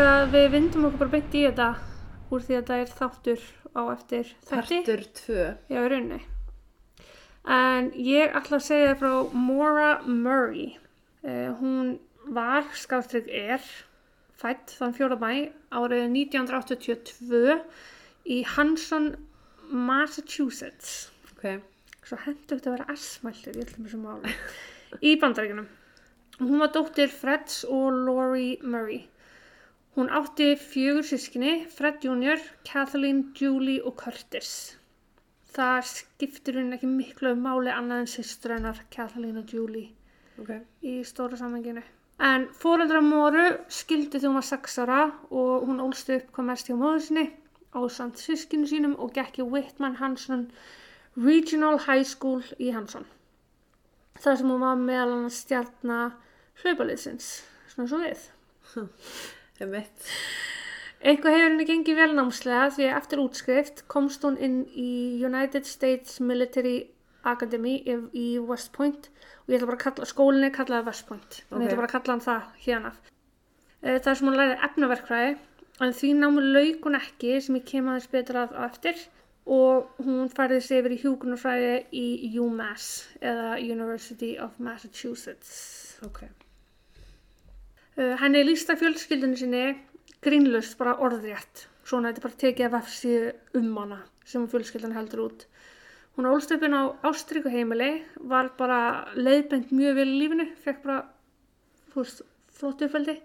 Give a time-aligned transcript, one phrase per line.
[0.00, 1.64] hugsa að við vindum okkur bara beint í þetta
[2.32, 3.42] úr því að þetta er þáttur
[3.76, 4.78] á eftir þætti.
[4.80, 5.34] Partur 2.
[5.68, 6.20] Já, í rauninni.
[7.56, 10.70] En ég ætla að segja frá Maura Murray.
[11.20, 11.92] Uh, hún
[12.32, 13.60] var, skástrygg er,
[14.40, 15.20] fætt þann 4.
[15.20, 17.60] mæ árið 1982
[18.24, 19.12] í Hanson,
[19.68, 21.10] Massachusetts.
[21.34, 21.60] Ok.
[22.08, 24.36] Svo hendur þetta að vera S-mæltur í öllum þessum máli.
[25.04, 25.68] Í bandaríkunum.
[26.40, 29.04] Hún var dóttir Freds og Lori Murray.
[29.96, 34.76] Hún átti fjögur sískinni, Fred Jr., Kathleen, Julie og Curtis.
[35.50, 39.88] Það skiptir hún ekki miklu máli annað en sýstur hennar, Kathleen og Julie
[40.38, 40.52] Ok.
[40.86, 41.82] í stóra samenginu.
[42.20, 46.70] En fóreldra Móru skildi þegar hún var 6 ára og hún ólst upp hvað mest
[46.70, 47.26] hjá móður sinni
[47.74, 50.50] á samt sískinu sínum og gekk í Whitman Hanson
[51.16, 53.06] Regional High School í Hanson.
[54.20, 56.14] Það sem hún var meðal hann stjarnar
[56.62, 58.26] hlaupaliðsins, svona svo við.
[58.76, 59.39] Emitt.
[61.00, 64.90] Eitthvað hefur henni gengið vel námslega því að eftir útskrift komst hún inn í
[65.24, 66.90] United States Military
[67.24, 69.08] Academy í, West Point
[69.44, 71.62] og ég ætla bara að kalla, skólinni kallaði West Point, en Ok.
[71.62, 72.92] ég ætla bara að kalla hann það hérna.
[73.80, 75.38] Það er sem hún lærið efnaverkfræði,
[75.80, 78.96] en því námu lauk hún ekki sem ég kem aðeins betur að á eftir
[79.46, 85.98] og hún færði sig yfir í hjúgrunarfræði í UMass eða University of Massachusetts.
[86.04, 86.28] Ok.
[88.00, 89.64] Uh, henni lísta fjölskyldinu sinni
[90.24, 91.66] grínlust bara orðrétt.
[91.84, 95.44] Svona þetta er bara tekið af vefsíðu um hana sem fjölskyldan heldur út.
[96.16, 96.28] Hún
[96.64, 98.80] inn á ástryggu heimili, var bara
[99.16, 100.98] leiðbent mjög vel í lífinu, fekk bara
[101.94, 102.22] veist,
[102.56, 103.18] flott uppveldi.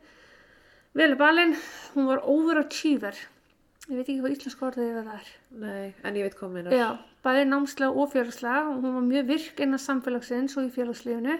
[0.95, 1.55] Vel er balinn,
[1.95, 3.15] hún var overachiever.
[3.87, 5.33] Ég veit ekki hvað íslenska orðið yfir það er.
[5.63, 6.75] Nei, en ég veit minna.
[6.75, 6.87] Já,
[7.23, 11.39] bæði námslega og félagslega og hún var mjög virk innan samfélagsins og í félagslífinu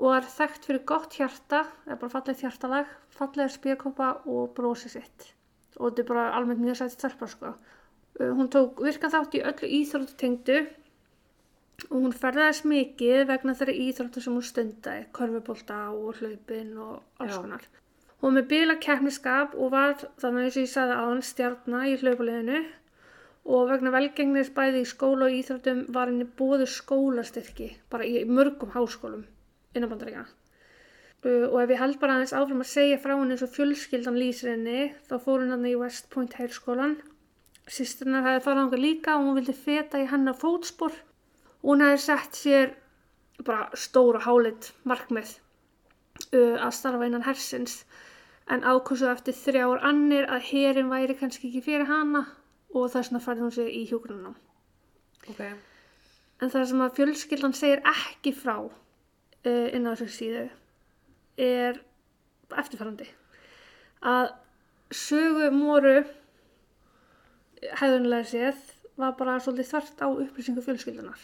[0.00, 5.32] og er þekkt fyrir gott hjarta, eða bara fallegt hjartalag, fallega spjökoppa og brosi sitt.
[5.78, 7.52] Og þetta er bara almennt mjög sætt stelpa, sko.
[8.18, 10.58] Uh, Hún tók virkan þátt í öllu íþróttu tengdu
[11.88, 17.38] og hún ferðaðist mikið vegna þeirra íþróttu sem hún stundaði, körfubólta og hlaupin og alls
[17.40, 17.64] konar.
[18.20, 21.96] Hún var með bila keppniskap og var þannig eins og ég sagði aðan stjarnar í
[22.02, 22.60] hlaupuleginu
[23.56, 28.70] og vegna velgengnis bæði í skóla og íþróttum var henni bóðu skólastyrki bara í mörgum
[28.76, 29.24] háskólum
[29.74, 30.26] innan bandaríkja.
[31.22, 34.18] Uh, og ef ég held bara aðeins áfram að segja frá henni eins og fjölskyldan
[34.18, 36.96] lýsir henni þá fór hann í West Point Heilskólan.
[37.70, 40.96] Sýsturnar hefði farað ánga líka og hún vildi feta í hennar fótspor.
[41.62, 42.74] Hún hefði sett sér
[43.46, 47.84] bara stóra hálit markmið uh, að starfa innan hersins
[48.50, 52.26] en ákvæmstu eftir þrjár annir að herin væri kannski ekki fyrir hana
[52.74, 54.34] og þess vegna færði hún sig í hjúgrunum.
[55.30, 55.42] Ok.
[56.42, 58.56] En það sem að fjölskyldan segir ekki frá
[59.46, 60.46] uh, inn á þessu síðu
[61.42, 61.80] er
[62.52, 63.08] eftirfærandi.
[64.02, 64.32] Að
[64.92, 66.00] sögu moru
[67.80, 68.64] hefðunlega séð
[68.98, 71.22] var bara svolítið þvert á upplýsingu fjölskyldunar.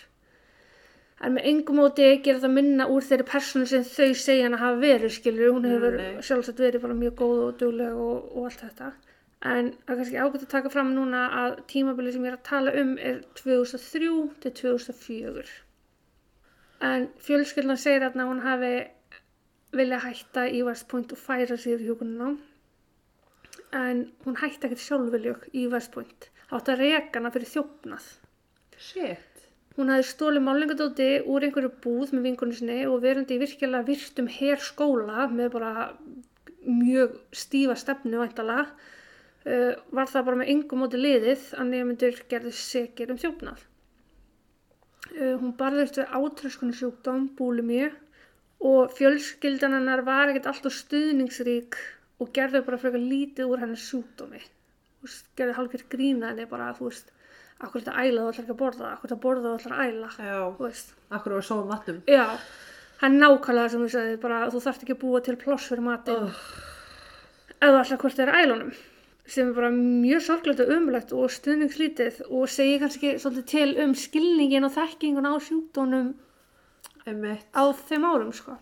[1.18, 4.62] En með engum móti gera það minna úr þeirri personu sem þau segja hann að
[4.62, 5.54] hafa verið, skilur.
[5.56, 6.20] Hún hefur Nei.
[6.22, 8.90] sjálfsagt verið bara mjög góð og dugleg og, og allt þetta.
[9.48, 12.46] En það er kannski ágætt að taka fram núna að tímabilið sem ég er að
[12.46, 14.12] tala um er 2003
[14.44, 15.44] til 2004.
[16.84, 18.72] En fjölskyldan segir að hún hafi
[19.74, 22.36] vilja hætta í West Point og færa sig í hjúkunina.
[23.74, 26.30] En hún hætti ekkert sjálfviljug í West Point.
[26.48, 28.06] Átti að reka hana fyrir þjófnað.
[28.78, 29.42] Shit.
[29.78, 34.30] Hún hafði stólið málingadóti úr einhverju búð með vingunni sinni og verandi í virkilega virtum
[34.38, 35.72] her skóla með bara
[36.66, 42.54] mjög stífa stefnu væntalega uh, var það bara með engum móti liðið að nefnendur gerði
[42.58, 43.67] segir um þjófnað.
[45.14, 47.88] Uh, hún barðist við átröskunni sjúkdóm, búlimíu
[48.60, 51.78] og fjölskyldan hennar var ekkert alltaf stuðningsrík
[52.18, 54.40] og gerði bara frekar lítið úr hennar sjúkdómi.
[54.98, 57.12] Þú veist, gerði hálfgerð grína henni bara, þú veist,
[57.62, 60.10] akkur þetta æla þú ætlar ekki að borða, akkur þetta borða þú ætlar að æla,
[60.18, 60.40] Já.
[60.58, 60.72] þú.
[61.18, 62.00] Akkur var svo matnum.
[62.10, 62.26] Já,
[63.04, 66.28] hann nákvæmlega sem þú sagði, bara þú þarft ekki að búa til ploss fyrir matinn
[66.28, 66.44] Oh.
[67.62, 68.72] þú ætlar hvort það er ælunum
[69.28, 73.92] sem er bara mjög sorglegt og umlegt og stuðningslítið og segir kannski svolítið til um
[73.98, 76.14] skilningin og þekkingun á sjúkdónum
[77.04, 78.56] á þeim árum sko.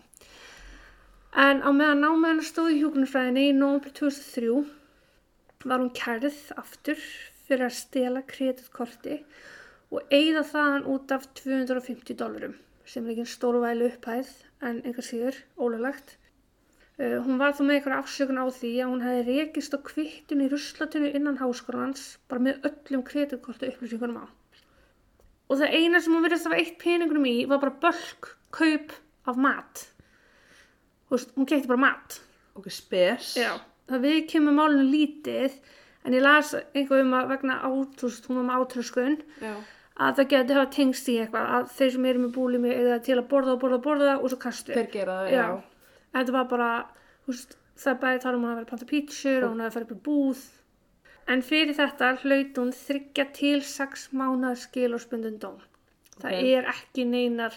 [1.37, 6.99] En á meðan námiðan stóð í hjúknarfræðinni í nómur 2003 var hún kærið aftur
[7.47, 9.19] fyrir að stela kreditkorti
[9.91, 12.55] og eigða þaðan út af 250 dólarum
[12.87, 14.31] sem er ekki stórvælu upphæð
[14.63, 16.15] en einhver síður ólulegt.
[16.97, 20.41] Uh, hún var þó með eitthvað afsökun á því að hún hefði rekist á kvittun
[20.41, 24.25] í ruslatunni innan háskólans bara með öllum kreditkortu upplýsingunum á.
[25.47, 28.95] Og það eina sem hún virðist að hafa eitt peningunum í var bara bölk kaup
[29.29, 29.83] af mat.
[31.07, 32.17] Þú veist, hún keitti bara mat
[32.57, 33.35] Ok, spes.
[33.37, 33.53] Já,
[33.89, 35.57] það við kemur málinu lítið
[36.07, 39.53] en ég las einhver um að vegna átúst, hún var með átröskun Já.
[40.01, 43.17] að það geti hafa tengst í eitthvað að þeir sem eru með búlimi eða til
[43.19, 44.73] að borða og borða og borða og svo kastu.
[44.73, 45.43] Þeir gera það, Já.
[45.43, 45.76] já.
[46.13, 46.69] En þetta var bara,
[47.25, 49.51] þú veist, það er bæði tala um að hún hafi verið að panta pítsur og
[49.53, 50.43] hún hafi farið upp í búð.
[51.27, 55.57] En fyrir þetta hlaut hún þryggja til sex mánuðar skil og spundun dóm.
[56.17, 56.45] Það Ok.
[56.57, 57.53] er ekki neinar,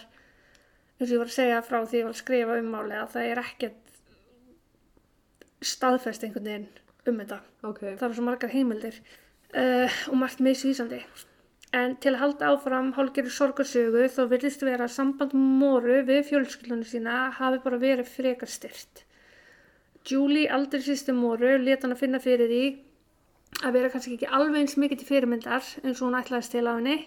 [0.99, 3.13] eins og ég var að segja frá því ég var að skrifa um málið, að
[3.15, 3.79] það er ekkert
[5.61, 6.67] staðfest einhvern veginn
[7.07, 7.39] um þetta.
[7.63, 7.81] Ok.
[7.95, 8.97] Það eru svo margar heimildir
[9.55, 11.01] uh, og margt misvísandi.
[11.71, 16.83] En til að halda áfram hálfgerður sorgarsögu þá virðist vera að samband Móru við fjölskyldunum
[16.87, 19.05] sína hafi bara verið frekar styrt.
[20.09, 22.63] Julie, aldrei sýstu Móru, let hann að finna fyrir því
[23.61, 26.73] að vera kannski ekki alveg eins mikið til fyrirmyndar eins og hún ætlaðist til á
[26.75, 26.97] henni.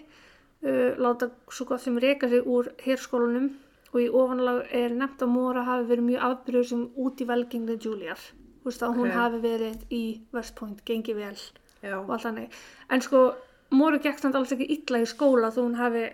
[0.65, 3.51] Uh, láta svo gott sem reka sig úr herskólanum
[3.91, 8.17] og í ofanlag er nefnt að Móra hafi verið mjög afbrjóðsum út í velgengni Juliar.
[8.63, 9.13] Þú veist að hún Ok.
[9.13, 10.03] hafi verið í
[10.33, 11.37] West Point, gengið vel
[11.83, 11.99] Já.
[11.99, 12.49] og allt þannig.
[12.89, 13.35] En sko,
[13.71, 16.05] Móru gekk samt alls ekki illa í skóla þó hún hafi,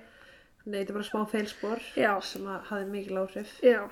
[0.66, 2.12] Nei, þetta bara smá feilspor Já.
[2.22, 3.58] sem að hafi mikil áhrif.
[3.66, 3.90] já.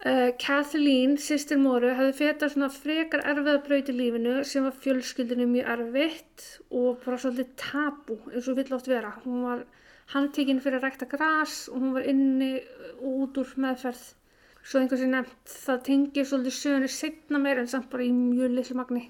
[0.00, 5.44] Uh, Kathleen, sýstir Móru, hafði fetað svona frekar erfiða braut í lífinu sem var fjölskyldinu
[5.50, 9.10] mjög erfitt og bara svolítið tabu eins og vill oft vera.
[9.26, 9.66] Hún var
[10.14, 12.48] handtekinn fyrir að rækta gras og hún var inni
[13.04, 14.00] út úr meðferð.
[14.64, 18.76] Svo einhversi nefnt, það tengir svolítið sögunu setna meir en samt bara í mjög litlu
[18.80, 19.04] magni.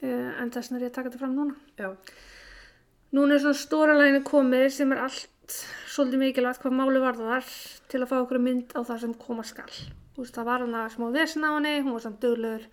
[0.00, 1.56] Uh, en þess vegna er ég að taka þetta fram núna.
[1.80, 1.90] Já.
[3.16, 5.56] Núna er svona stóra læginu komið sem er allt
[5.90, 7.48] svolítið mikilvægt hvað máli var þar
[7.90, 9.70] til að fá okkur mynd á það sem koma skal.
[10.14, 12.68] Þú veist, það var hana smá vesna á henni, hún var samt duglegur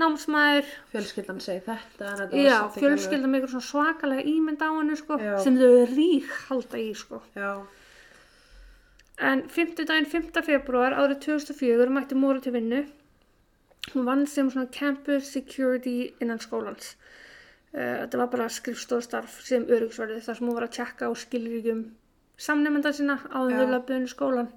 [0.00, 0.70] námsmaður.
[0.94, 2.08] Fjölskyldan segi þetta.
[2.38, 6.32] Já, samt ekki fjölskylda með ykkur svona svakalega ímynd á henni, sko, sem þau rík
[6.48, 7.20] halda í, sko.
[9.22, 9.84] En 5.
[9.86, 10.40] daginn 5.
[10.46, 12.84] februar árið 2004 mætti Móra til vinnu.
[13.90, 16.94] Hún vann sem svona campus security innan skólans.
[17.72, 21.82] Uh, þetta var bara skrifstofstarf sem öryggsverði þar sem hún var að tjekka á skilríkjum
[22.42, 23.56] samnefnda sína á Já.
[23.58, 24.50] þau löpuðinu skólan.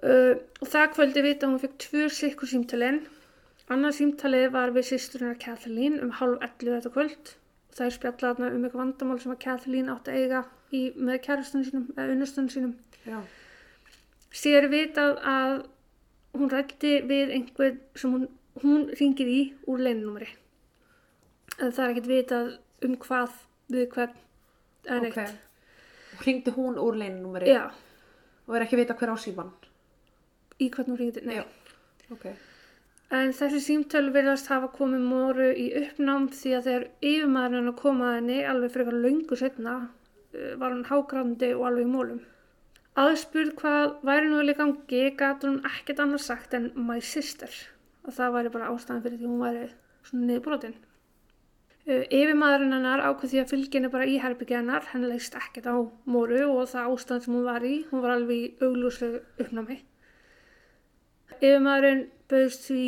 [0.00, 3.02] Uh, og það kvöldi vita hún fekk tvö sikkur símtalinn.
[3.70, 7.34] Annað símtalið var við sýsturinn Kathleen um hálf 11 þetta kvöld.
[7.76, 10.40] Það er spjallað þarna um eitthvað vandamál sem að Kathleen átti að eiga
[10.74, 12.72] í, með kærastunum sínum, eða unnustunum sínum.
[13.06, 13.20] Já.
[14.40, 15.54] Sér vitað að
[16.38, 18.26] hún rætti við einhvern sem hún,
[18.64, 20.28] hún ringir í úr leinunumri.
[21.60, 22.50] En það er ekkert vitað
[22.86, 23.30] um hvað
[23.70, 24.14] við hvern
[24.88, 25.16] en Ok.
[25.18, 25.38] eitt.
[26.20, 27.70] Hringdi hún úr leinunumeri Já,
[28.48, 29.50] og er ekki að vita hver á síman.
[30.60, 31.36] í hvern hún ringdi, nei.
[31.36, 31.44] Já.
[32.12, 32.26] Ok.
[33.10, 38.02] En þessi símtöl virðast hafa komið móru í uppnám því að þegar yfirmaðurinn hennar kom
[38.02, 39.88] að henni alveg frekar löngu setna
[40.60, 42.20] var hann hágrandi og alveg í mólum.
[42.96, 47.50] Aðspurð hvað væri nú vel í gangi gat hún ekkert annars sagt en my sister
[48.06, 49.66] og það væri bara ástæðan fyrir því hún væri
[50.08, 50.78] svona niðurbrotin.
[51.88, 55.68] Uh, Yfirmaðurinn hennar ákveð því að fylgja henni bara í herbyggja hennar, henni leist ekkert
[55.70, 59.78] á móru og það ástæðan sem hún var í, hún var alveg í auglúslegu uppnámi.
[61.40, 62.84] Yfirmaðurinn bauðst því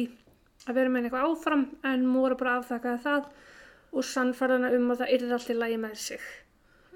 [0.69, 3.31] að vera með eitthvað áfram en Móra bara afþakkaði það
[3.93, 6.27] og sannfærðana um að það yrði allt í lagi með sig.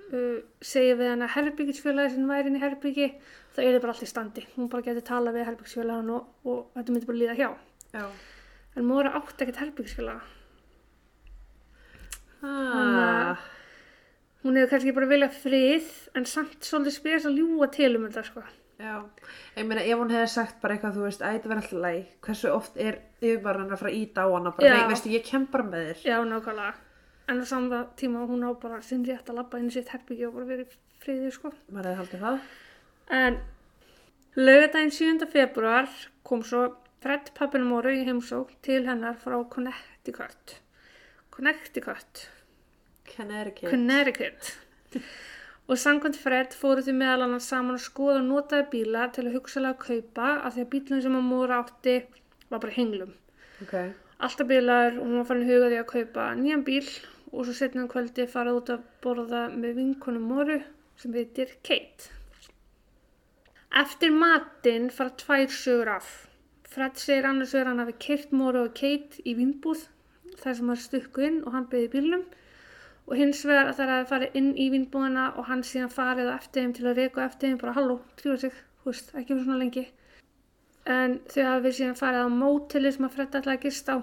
[0.07, 3.09] Uh, segja við henni að herbyggisfélagi sem væri inn í herbyggi,
[3.57, 4.45] það yrði bara allt í standi.
[4.55, 7.49] Hún bara geti talað við herbyggisfélagin og, og þetta myndi bara líða hjá.
[7.97, 8.07] Já.
[8.77, 10.21] En Móra átti ekkert herbyggisfélaga.
[12.45, 13.41] Ah.
[14.45, 15.87] Hún hefur kannski bara viljað frið
[16.19, 18.45] en samt svolítið spes að ljúga til um þetta sko.
[18.77, 18.97] Já.
[19.57, 22.11] Ég meina ef hún hefði sagt bara eitthvað, þú veist, þetta verði alltaf læg.
[22.27, 24.53] Hversu oft er yfirbarinn að fara á hana?
[24.53, 24.75] Bara, Já.
[24.77, 26.03] nei, veistu, ég kem bara með þér.
[26.05, 26.75] Já, nákvæmlega.
[27.27, 30.29] En á saman tíma hún á bara sinn rétt að labba inn í sitt herbyggi
[30.29, 31.53] og bara verið friðið sko.
[31.73, 32.39] Maður hefði haldið það.
[33.17, 33.39] En
[34.37, 35.27] laugardaginn 7.
[35.33, 35.89] februar
[36.23, 36.69] kom svo
[37.05, 40.57] Fred pappinu Móru í heimsók til hennar frá Connecticut.
[41.31, 42.23] Connecticut.
[43.11, 43.71] Connecticut.
[43.71, 44.55] Connecticut.
[45.67, 49.81] Og samkvæmt Fred fóru þau meðal annars saman að skoða notaði bíla til að hugsalega
[49.83, 51.97] kaupa af því að bílinn sem að Móra átti
[52.51, 53.15] var bara henglum.
[53.63, 53.75] ok.
[54.17, 56.87] Alltaf bílar og hún var farin að huga því að kaupa nýjan bíl
[57.33, 60.61] og svo setna um kvöldi farað út að borða með vinkonum Móru
[60.97, 62.09] sem heitir Kate.
[63.77, 66.09] Eftir matinn fara tvær sögur af.
[66.77, 69.87] Fred segir annars vegar að hann hafi keirt Móru og Kate í vinnbúð
[70.43, 72.25] þar sem hann stukku inn og hann beði bílnum
[73.07, 76.37] og hins vegar að það hafi farið inn í vinnbúðina og hann síðan farið á
[76.37, 79.47] eftir þeim til að reka á eftir þeim bara halló, trífa sig, veist, ekki fyrir
[79.47, 79.87] svona lengi.
[80.97, 83.99] En þau hafi síðan farið á mótili sem að Fred ætlaði að gista á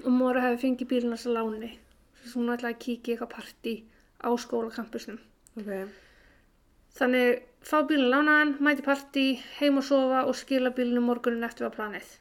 [0.00, 1.70] og Móra hefði fengið bílinn hans að láni.
[2.18, 3.76] Þess að hún ætlaði að kíkja eitthvað partí
[4.26, 5.22] á skólakampusnum.
[5.60, 5.70] Ok.
[6.98, 9.26] Þannig fá bílinn lánaðan, mæti partí,
[9.58, 12.16] heim og sofa og skila bílinn morgunin eftir var planið.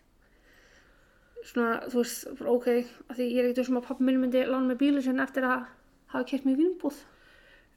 [1.49, 4.67] svona, þú veist, ok að því ég er ekkert sem að pappa minn myndi lána
[4.67, 5.69] með bílu sinni eftir að
[6.11, 6.99] hafa kert mig í vinnbúð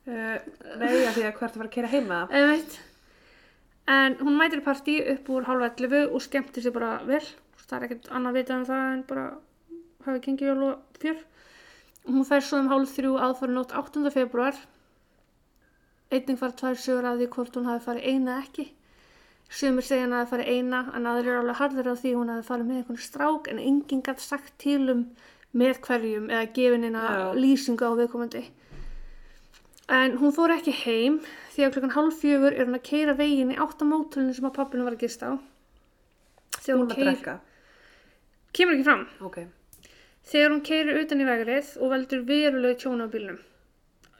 [0.02, 0.34] Uh,
[0.80, 2.16] nei, af því að hvert að fara að kera heima.
[2.34, 2.72] eða veit
[3.92, 7.22] en hún mætir partí upp úr hálfa 11 og skemmti sér bara vel
[7.60, 9.26] það er ekkert annað vitað um það en bara
[10.08, 11.20] hafi gengið jól og fjör
[12.08, 14.02] hún fær svo um hálf þrjú aðfara nótt 8.
[14.10, 14.58] februar
[16.18, 18.66] einnig fara tvær sögur af því hvort hún hafi farið eina ekki
[19.52, 22.46] sumir segja hann hafi farið eina en aðrir er alveg harður á því hún hafi
[22.48, 25.04] farið með einhvern strák en enginn gætt sagt til um
[25.62, 27.24] með hverjum eða gefin eina Já.
[27.36, 28.44] lýsingu á viðkomandi
[29.92, 31.18] en hún fór ekki heim
[31.52, 34.86] því að klukkan hálf fjögur er hún að keira veginn í áttamótulinu sem að pappinu
[34.86, 35.34] var að gista á
[36.62, 37.34] þegar Hún hún að drekka.
[38.56, 39.38] kemur ekki fram Ok.
[40.32, 43.40] þegar hún keirir utan í vegrið og veldur verulega tjóna á bílnum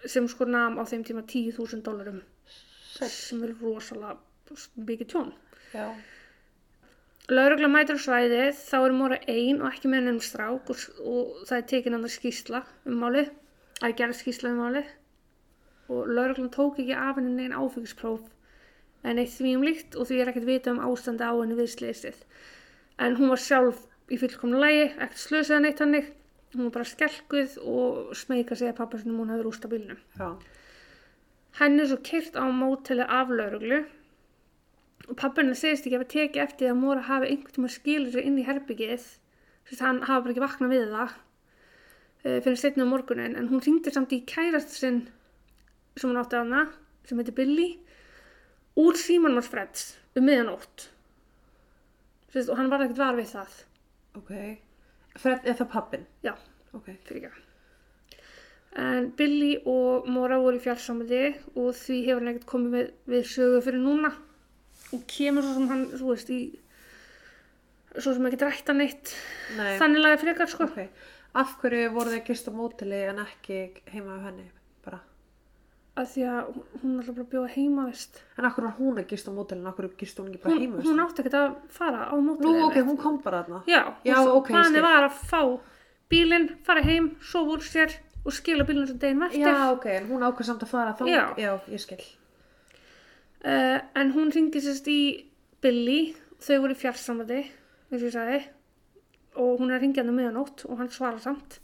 [0.07, 2.23] sem sko nam á þeim tíma 10.000 dólarum.
[2.99, 4.19] Sem er rosalega
[4.89, 5.31] mikið tjón.
[7.33, 11.45] Laurugla mætir á svæðið, þá er Móra ein og ekki með nefnum strák og, og
[11.49, 13.31] það er tekin annar skýsla um málið,
[13.81, 14.91] að gera skýsla um málið.
[15.93, 18.27] Og lauruglan tók ekki af henni neginn áfengspróf
[19.07, 21.73] en eitt því um líkt og því er ekkert vita um ástandi á henni við
[21.77, 22.19] sleysið.
[23.03, 26.13] En hún var sjálf í fullkomnu lægi, ekkert slösaði neitt hannig,
[26.53, 30.01] hún var bara skelkuð og smeyka sig að pappa sinni hún hefði rústa bílnum.
[30.19, 30.37] Já.
[31.59, 33.83] Henni er svo kyrt á móteli af lauruglu
[35.09, 38.47] og pappina segist ekki að tekið eftir að Móra hafi einhvern tíma skilur inn í
[38.47, 39.09] herbyggið
[39.69, 43.51] þess að hann hafa bara ekki vaknað við það uh, fyrir setni á morgunin en
[43.51, 45.03] hún ringdi samt í kærast sinn
[45.97, 46.67] sem hún átti hana
[47.09, 47.69] sem heitir Billy
[48.81, 50.89] úr símanmars Freds um miðanótt
[52.33, 53.61] og hann var ekkert var við það
[54.13, 54.33] Ok.
[55.21, 56.07] Fred, er það pappin?
[56.25, 56.35] já,
[56.73, 56.87] Ok.
[57.05, 57.43] fyrir ekki
[58.81, 63.27] en Billy og Móra voru í fjársamöði og því hefur hann ekkert komið við, við
[63.29, 64.13] sögu fyrir núna
[64.97, 66.41] og kemur svo sem hann, þú veist, í
[67.99, 69.13] svo sem ekki drætta neitt
[69.59, 69.77] Nei.
[69.81, 70.87] þannig lagði frekar sko Ok.
[71.35, 73.59] Af hverju voru þið að gista á mótili en ekki
[73.93, 74.51] heima af henni?
[75.93, 78.23] Að því að hún alltaf bara bjóða heima veist.
[78.39, 79.67] En hverju var hún að gista á mótilin?
[79.69, 80.85] Af hverju gista hún ekki bara hún, heima?
[80.87, 83.61] hún átti ekkert að fara á mótið Nú, ok, hún kom bara þarna.
[83.69, 84.87] já, Já, og ok, planið skil.
[84.87, 85.43] var að fá
[86.09, 87.93] bílinn, fara heim, sofa úr sér
[88.25, 90.97] og skila bílinn sem deginn eftir Já, ok, en hún ákvað samt að fara.
[91.05, 91.25] Já.
[91.37, 92.01] Já, ég skil.
[93.45, 94.99] Uh, en hún ringi sérst í
[95.61, 97.41] Billy, þau voru í fjársamandi,
[97.91, 98.39] eins og ég sagði,
[99.43, 101.59] og hún er að ringja hann um miðanótt og hann svarar samt.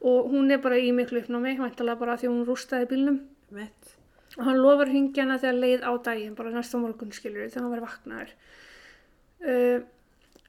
[0.00, 3.20] Og hún er bara í miklu uppnámi, væntalega bara því hún rústaði bílnum.
[3.54, 3.94] Mitt.
[4.38, 7.86] Og hann lofar hana þegar leið á daginn, bara næsta morgun skilur þegar hann verið
[7.88, 8.34] vaknaður.
[9.40, 9.78] Uh,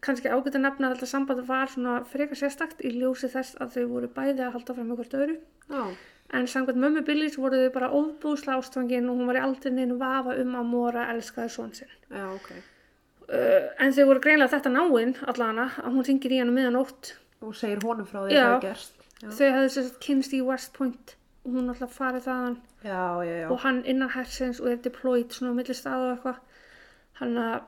[0.06, 3.78] kannski ágætt að nefna að þetta samband var svona frekar sérstakt í ljósi þess að
[3.78, 5.38] þau voru bæði að halda fram hvort öðru.
[5.70, 5.84] Já.
[6.32, 9.98] En samkvæmt mömmu Billys voru þau bara óbúslega ástfangin og hún var í aldrei neinu
[10.00, 11.96] vafa um að Móra elskaði svon sinn.
[12.10, 12.52] Já, ok.
[13.32, 17.16] Uh, en þau voru greinlega þetta náinn allana að hún ringir í hann um miðanótt.
[17.42, 19.08] Og segir honum frá því að það er gerst.
[19.22, 19.28] Já.
[19.28, 23.48] Þau hefðu sérst kynst í West Point hún alltaf farið þaðan Já, já, já.
[23.50, 26.42] og hann innan hersins og er deployed svona á milli staða og eitthvað.
[27.22, 27.64] Hann að,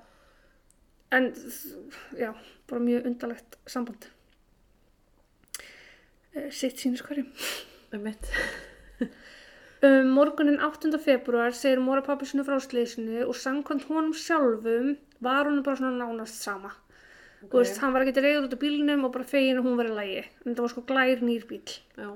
[1.18, 1.30] en
[2.18, 2.32] já,
[2.70, 4.10] bara mjög undarlegt samband.
[6.34, 7.30] Uh, sitt sínus hverjum.
[8.02, 8.30] Mitt.
[9.84, 10.94] Um, morgunin 8.
[11.04, 15.98] februar segir Móra pappi sinu frá slýsinu og samkvæmt honum sjálfum var honum bara svona
[15.98, 16.72] nánast sama.
[17.44, 17.50] Okay.
[17.52, 19.90] Þú veist, hann var ekki reyður út af bílnum og bara fegin að hún var
[19.90, 20.22] í lægi.
[20.46, 21.66] En það var sko glær nýr bíl.
[22.00, 22.10] Já.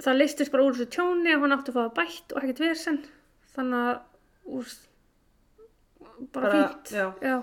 [0.00, 2.62] Það leistist bara úr þessu tjóni og hann átti að fá það bætt og ekkert
[2.64, 3.00] vesen.
[3.54, 3.98] Þannig að,
[4.60, 4.86] úst,
[6.32, 6.92] bara, Bara, fínt.
[6.94, 7.06] já.
[7.20, 7.36] já.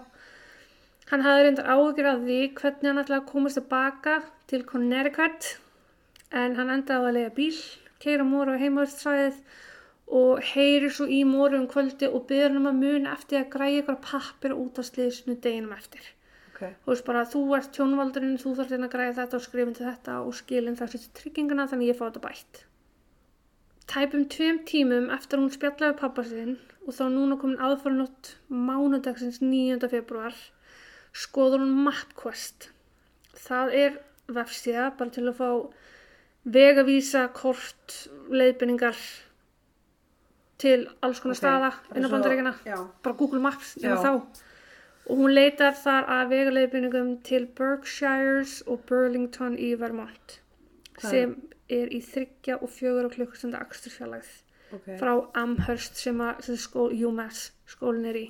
[1.12, 4.16] Hann hafði reyndar áhyggjur af því hvernig hann ætlaði að komast tilbaka
[4.52, 5.54] til Connecticut
[6.36, 7.62] en hann endaði að lega bíl,
[8.04, 9.38] keira Móru á heimavistræðið
[10.18, 13.50] og heyri svo í Móru um kvöldi og byrður hann um að muna eftir að
[13.56, 16.04] græja ykkur pappir út af sliðsinu deginum eftir.
[16.58, 16.72] Ok.
[16.86, 20.16] Þú veist bara, þú ert tjónvaldurinn, þú þarf að græja þetta og skrifa til þetta
[20.26, 22.64] og skilin þessu til trygginguna þannig ég fá þetta bætt.
[23.88, 29.86] Tæpum tveim tímum eftir hún spjallaði pappa sinn og þá núna komin aðfaranótt mánudagsins 9.
[29.92, 30.34] februar
[31.14, 32.72] skoður hún MapQuest.
[33.38, 35.50] Það er vefsíða bara til að fá
[36.58, 38.98] vegavísa, kort, leiðbynningar
[40.58, 42.54] til alls konar Ok, staða innan svo- bandaríkina
[43.04, 44.04] bara Google Maps nema Já.
[44.04, 44.47] þá
[45.08, 50.40] og hún leitar þar að veguleiðbynningum til Berkshires og Burlington í Vermont
[50.98, 51.36] Hvað sem
[51.72, 54.36] er í þryggja og fjögur og klukkustunda akstursfjallæð
[54.68, 54.88] Ok.
[55.00, 58.26] frá Amherst sem að sem skól, UMass skólinn er í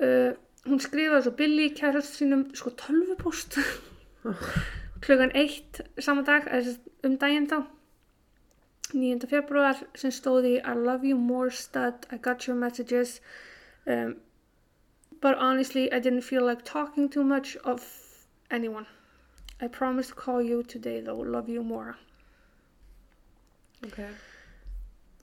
[0.00, 0.32] uh,
[0.64, 3.58] hún skrifaði svo Billy kærast sínum sko tölvupóst
[5.04, 6.48] klukkan eitt saman dag
[7.04, 7.58] um daginn þá
[8.94, 9.28] 9.
[9.30, 13.20] februar sem stóði I love you more stud, I got your messages
[13.86, 14.16] um,
[15.20, 17.86] but honestly, I didn't feel like talking too much of
[18.50, 18.86] anyone.
[19.60, 21.96] I promise to call you today though, love you more.
[23.86, 23.98] ok,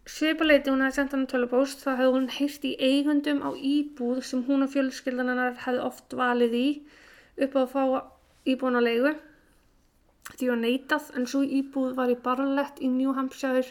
[0.08, 4.44] Svipaleiti hún hefði sendt hann tölupóst þá hefði hún heyrt í eigundum á íbúð sem
[4.48, 6.68] hún og fjölskyldan hennar hefði oft valið í
[7.46, 7.84] upp á að fá
[8.54, 9.12] íbúðan á leigu.
[10.38, 13.66] Því var neitað en svo íbúð var í Barlett í New Hampshire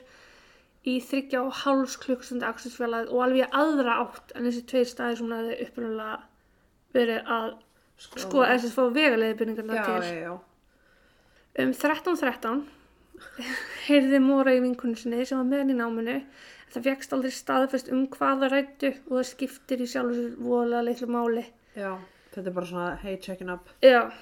[0.87, 5.27] í þryggja og háls klukkustundi akstursfélagið og alveg aðra átt en þessi tveir staðir sem
[5.27, 6.19] hún hefði upprunalega
[6.97, 7.49] verið að
[8.07, 9.97] sko þess að fá vegaleiðbyrningarna til.
[10.05, 10.35] já, já.
[11.57, 12.65] Um 13.13
[13.87, 16.17] heyrði Móra í vinkunni sinni sem var með henni í náminu.
[16.75, 20.35] Það fegst aldrei staðfest um hvað það rættu og það skiptir í sjálf og sér
[20.43, 21.45] voðalega litlu máli.
[21.77, 21.93] já,
[22.35, 23.71] þetta er bara svona, hey, checking up.
[23.85, 24.13] Já,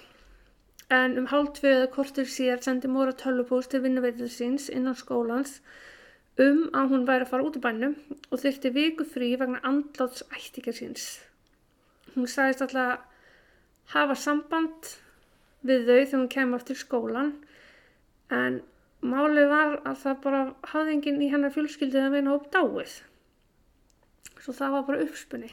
[0.95, 5.59] en um hálf tvö eða kortur síðar sendi Móra tölvupóst til vinnuveitur síns innan skólans
[6.43, 7.95] um að hún væri að fara út í bænum
[8.33, 11.05] og þurfti viku frí vegna andláts ættingar síns.
[12.15, 13.05] Hún sagðist alltaf
[13.95, 14.89] hafa samband
[15.63, 17.31] við þau þegar hún kemur aftur skólan
[18.35, 18.63] en
[19.05, 20.41] málið var að það bara
[20.73, 22.97] hafði enginn í hennar fjölskyldu að veina upp dáið.
[24.43, 25.53] Svo það var bara uppspunni.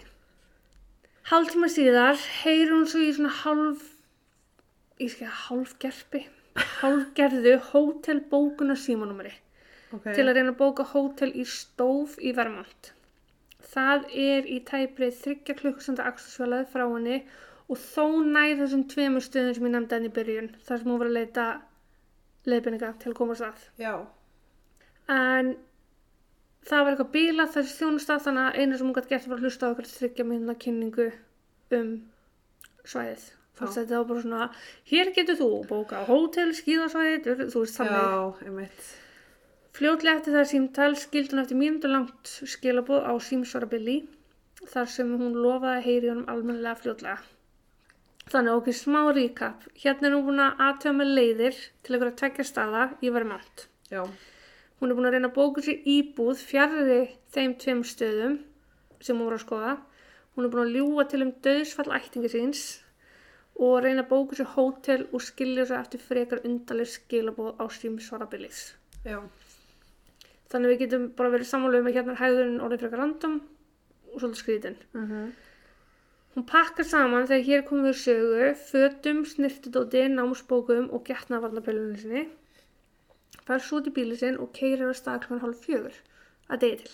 [1.30, 3.86] Hálftíma síðar heyr hún svo í svona hálf,
[4.98, 6.26] ég skil hálfgerpi,
[6.82, 9.36] hálfgerðu hótelbókuna símanúmeri
[9.98, 12.92] ok, til að reyna að bóka hótel í Stóf í Vermont.
[13.72, 17.20] Það er í tæprið þryggja klukkustanda axtursfjölaði frá henni
[17.72, 21.00] og þó nær þessum tveimur stöðum sem ég nefndi henni í byrjun þar sem hún
[21.00, 21.46] var að leita
[22.52, 23.68] leiðbyrninga til að komast að.
[23.80, 23.94] já,
[25.12, 25.54] En
[26.68, 29.46] það var eitthvað bíla þessi þjónustaf þannig að einu sem hún gæti gert var að
[29.48, 31.08] hlusta á eitthvað þryggja minna kynningu
[31.78, 31.94] um
[32.84, 33.24] svæðið.
[33.62, 33.82] Veist Já.
[33.82, 34.46] þetta var bara svona,
[34.90, 38.02] hér getur þú bóka hótel, skíðasvæðið, þú veist þannig.
[38.02, 38.92] já, einmitt
[39.78, 44.02] Fljótlega eftir það símtal skildi hún eftir mínútu langt skilabóð á símsvara Billy
[44.74, 47.22] þar sem hún lofaði að heyri honum almennilega fljótlega.
[48.32, 49.64] Þannig okkur smá recap.
[49.84, 53.66] Hérna er hún búin að aðtöða með leiðir til einhverja tvekja staða í Vermont.
[53.90, 54.04] já,
[54.80, 57.02] Hún er búin að reyna að bóka sér íbúð fjarrri
[57.34, 58.38] þeim tveim stöðum
[59.00, 59.74] sem hún voru að skoða.
[60.36, 62.62] Hún er búin að ljúga til um döðsfall ættingi síns
[63.62, 68.30] og reyna að bóka sér hótel og skilja sér eftir frekar undarleg skilabóð á símsvara
[68.32, 68.74] Billys.
[69.06, 69.20] já,
[70.52, 73.40] Þannig við getum bara verið sammála um að hérna er hægðurinn orðið frekar random
[74.12, 74.78] og svolítið skrítin.
[74.94, 75.32] mhm
[76.32, 82.22] Hún pakkar saman þegar hér komum við sögu, fötum, snirtidóti, námsbókum og getnavarnapillunni sinni.
[83.44, 85.98] Fær svo út í bíli sinn og keirir á stað klokkan hálf fjögur
[86.48, 86.94] að degi til.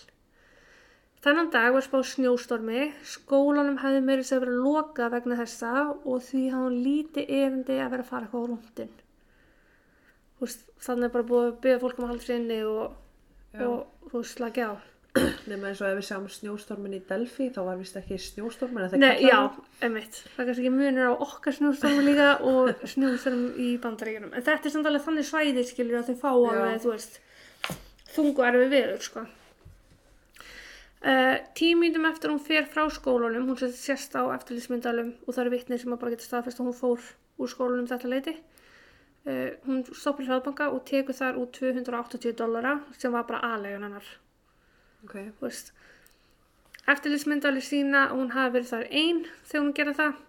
[1.22, 6.42] Þennan dag var spáð snjóstormi, skólanum hefði meiri sér verið loka vegna þessa og því
[6.50, 8.92] hafði hún lítið erindi að vera að fara eitthvað á rúndin.
[10.82, 12.98] Þannig er bara búið að byggja fólk um að halda sér inni og,
[13.54, 13.64] Já.
[13.66, 14.74] og þú slagja á.
[15.48, 18.90] nema eins og ef við sjáum snjóstormin í Delphi þá var vist ekki snjóstormin en
[18.92, 19.86] þeir Nei, kallaði já, það.
[19.88, 20.18] emitt.
[20.34, 24.34] Það er kannski ekki munur á okkar snjóstormu líka og snjóstormu í bandaríkjunum.
[24.36, 27.18] En þetta er samt alveg þannig svæði, skilur, að þau fá alveg, þú veist,
[28.14, 29.24] þungu erfi viður, sko.
[30.98, 35.78] Uh, tímýndum eftir hún fer frá skólanum, hún sérst á eftirlýsmyndalum og það eru vitnir
[35.78, 37.04] sem að bara geta staðfest að hún fór
[37.38, 38.34] úr skólanum þetta leiti.
[39.28, 43.84] Uh, hún stoppar í hraðbanka og tekur þar út 280 dollara sem var bara aðlegan
[43.84, 44.06] hennar.
[45.04, 45.74] Ok, þú veist
[46.88, 50.24] eftirlitsmyndali sína hún hafi verið þar ein þegar hún gerði það.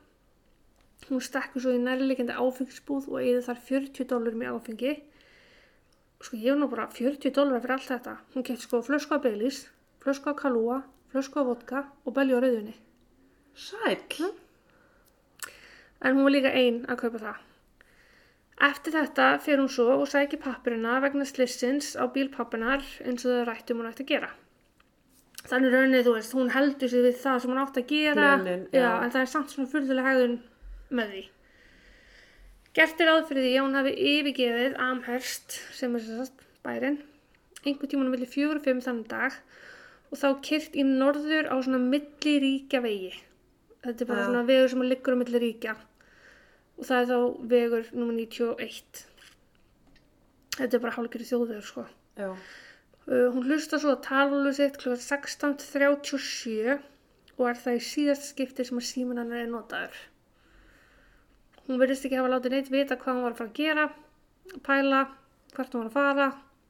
[1.10, 4.94] Hún stekkur svo í nærleikandi áfengisbúð og eða þar 40 dólarum í áfengi.
[6.20, 8.18] Sko ég hef nú bara 40 dólar fyrir allt þetta.
[8.36, 9.64] Hún kemst sko flösku af Baileys
[10.04, 12.76] flösku af Kalúa, flösku af vodka og belju á rauðunni
[13.60, 13.98] sæl
[16.02, 17.49] en hún var líka ein að kaupa það
[18.60, 23.46] Eftir þetta fer hún svo og sækir pappirina vegna slissins á bílpappinar eins og þau
[23.48, 24.32] rættum hún ætti að gera.
[25.48, 28.66] Þannig raunnið, þú veist, hún heldur sig við það sem hún átti að gera, Plönin,
[28.76, 28.90] já.
[29.00, 30.36] en það er samt svona fyrðulega hegðun
[31.00, 31.24] með því.
[32.76, 37.00] Gert er ráð fyrir því að hún hafi yfirgefið Amherst, sem er að bærin,
[37.64, 39.40] einhver tímanum milli fjögur og fimm þannig dag
[40.10, 43.14] og þá kyrt í norður á svona milliríkja vegi.
[43.88, 44.28] Þetta er bara Já.
[44.28, 45.80] svona vegur sem liggur á milli ríkja
[46.80, 47.20] og það er þá
[47.54, 49.04] vegur nummer 91.
[50.56, 51.86] Þetta er bara hálfgerði þjóðvegur sko.
[52.20, 54.96] Uh, hún hlusta svo að talalu sitt kl.
[55.00, 56.80] 16.37
[57.40, 60.02] og er það í síðast skipti sem að síminn hennar er notaður.
[61.68, 63.88] Hún verðist ekki hafa látið neitt vita hvað hún var að fara að gera,
[64.66, 65.02] pæla,
[65.56, 66.30] hvert hún var að fara.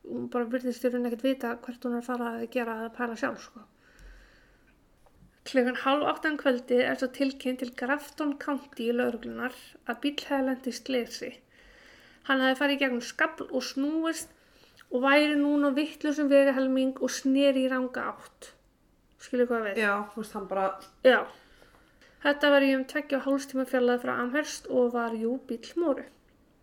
[0.09, 3.17] Hún bara verðist rauninni ekkert vita hvert hún var að fara að gera að pæla
[3.19, 3.65] sjálf sko.
[5.49, 9.55] Klukkan hálf áttan kvöldi er svo tilkynnt til Grafton County í lauruglunar
[9.89, 11.29] að bíl hefði lent í slesi.
[12.27, 14.35] Hann hefði farið gegnum skabl og snúist
[14.91, 18.51] og væri núna vittlusum vegahelming og sneri í ranga átt.
[19.19, 19.81] Skilur hvað við?
[19.81, 20.67] já, þú veist hann bara
[21.03, 21.19] Já.
[22.23, 26.05] Þetta var í um tveggja og hálfstíma fjarlæði frá Amherst og var jú bíl Móru.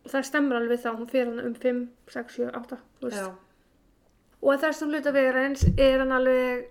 [0.04, 1.82] Og það stemmer alveg þá, hún fyrir hann um 5,
[2.14, 3.18] 6, 7, 8, þú veist.
[3.18, 4.06] Já.
[4.46, 6.68] Og þessum hluta vegarins er hann alveg,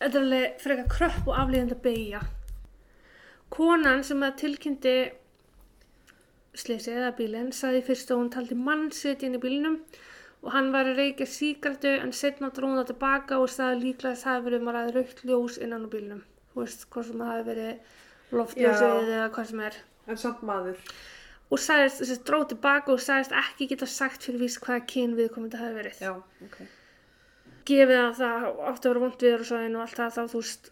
[0.00, 2.24] þetta er alveg frekar kröpp og aflýðandi að beigja.
[3.56, 4.96] Konan sem að tilkynnti
[6.56, 9.80] sleysið eða bílinn sagði fyrst að hún taldi mann sitja inn í bílinnum
[10.44, 14.36] og hann var að reykja síkartu en setna dróða tilbaka og sagði líklega að það
[14.36, 16.22] hefði verið um að raukt ljós innan á bílinnum.
[16.52, 19.78] Þú veist, hvort sem það hefði verið loftljósið eða hvað sem er.
[20.06, 20.80] En samt maður.
[21.46, 25.60] Og sagðist, þessi dróð tilbaka og sagðist ekki geta sagt fyrir víst hvaða kyn viðkomandi
[25.60, 26.00] hefði verið.
[26.02, 26.12] Já,
[26.46, 26.56] ok.
[27.66, 30.42] Gefið að það átti að vera vond viður og svo og allt það þá þú
[30.42, 30.70] veist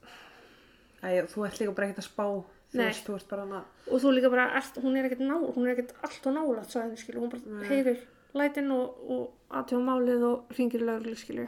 [1.05, 2.27] Æ, þú ert líka bara ekkert að spá.
[2.75, 3.59] Þú veist, þú ert bara hana.
[3.91, 6.73] og þú líka bara, ert, hún er ekkert ná, hún er ekkert allt og nálægt
[6.73, 7.67] svæðinu skilu, hún bara Nei.
[7.69, 8.01] heyrir
[8.35, 11.45] lætin og, og aðtjóða málið og ringir í lauruglu skilu.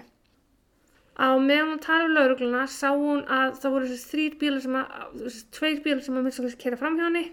[1.16, 4.76] Á meðan hún talar við laurugluna sá hún að það voru þessi þrýr bílar sem
[4.76, 7.24] að, þessi tveir bílar sem að minnst að kera fram hjá henni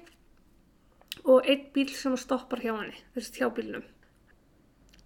[1.28, 3.84] og einn bíl sem að stoppar hjá henni, þessi hjá bílnum.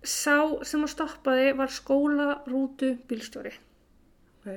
[0.04, 3.54] Sá sem að stoppaði var skólarútu bílstjóri
[4.46, 4.52] Ok.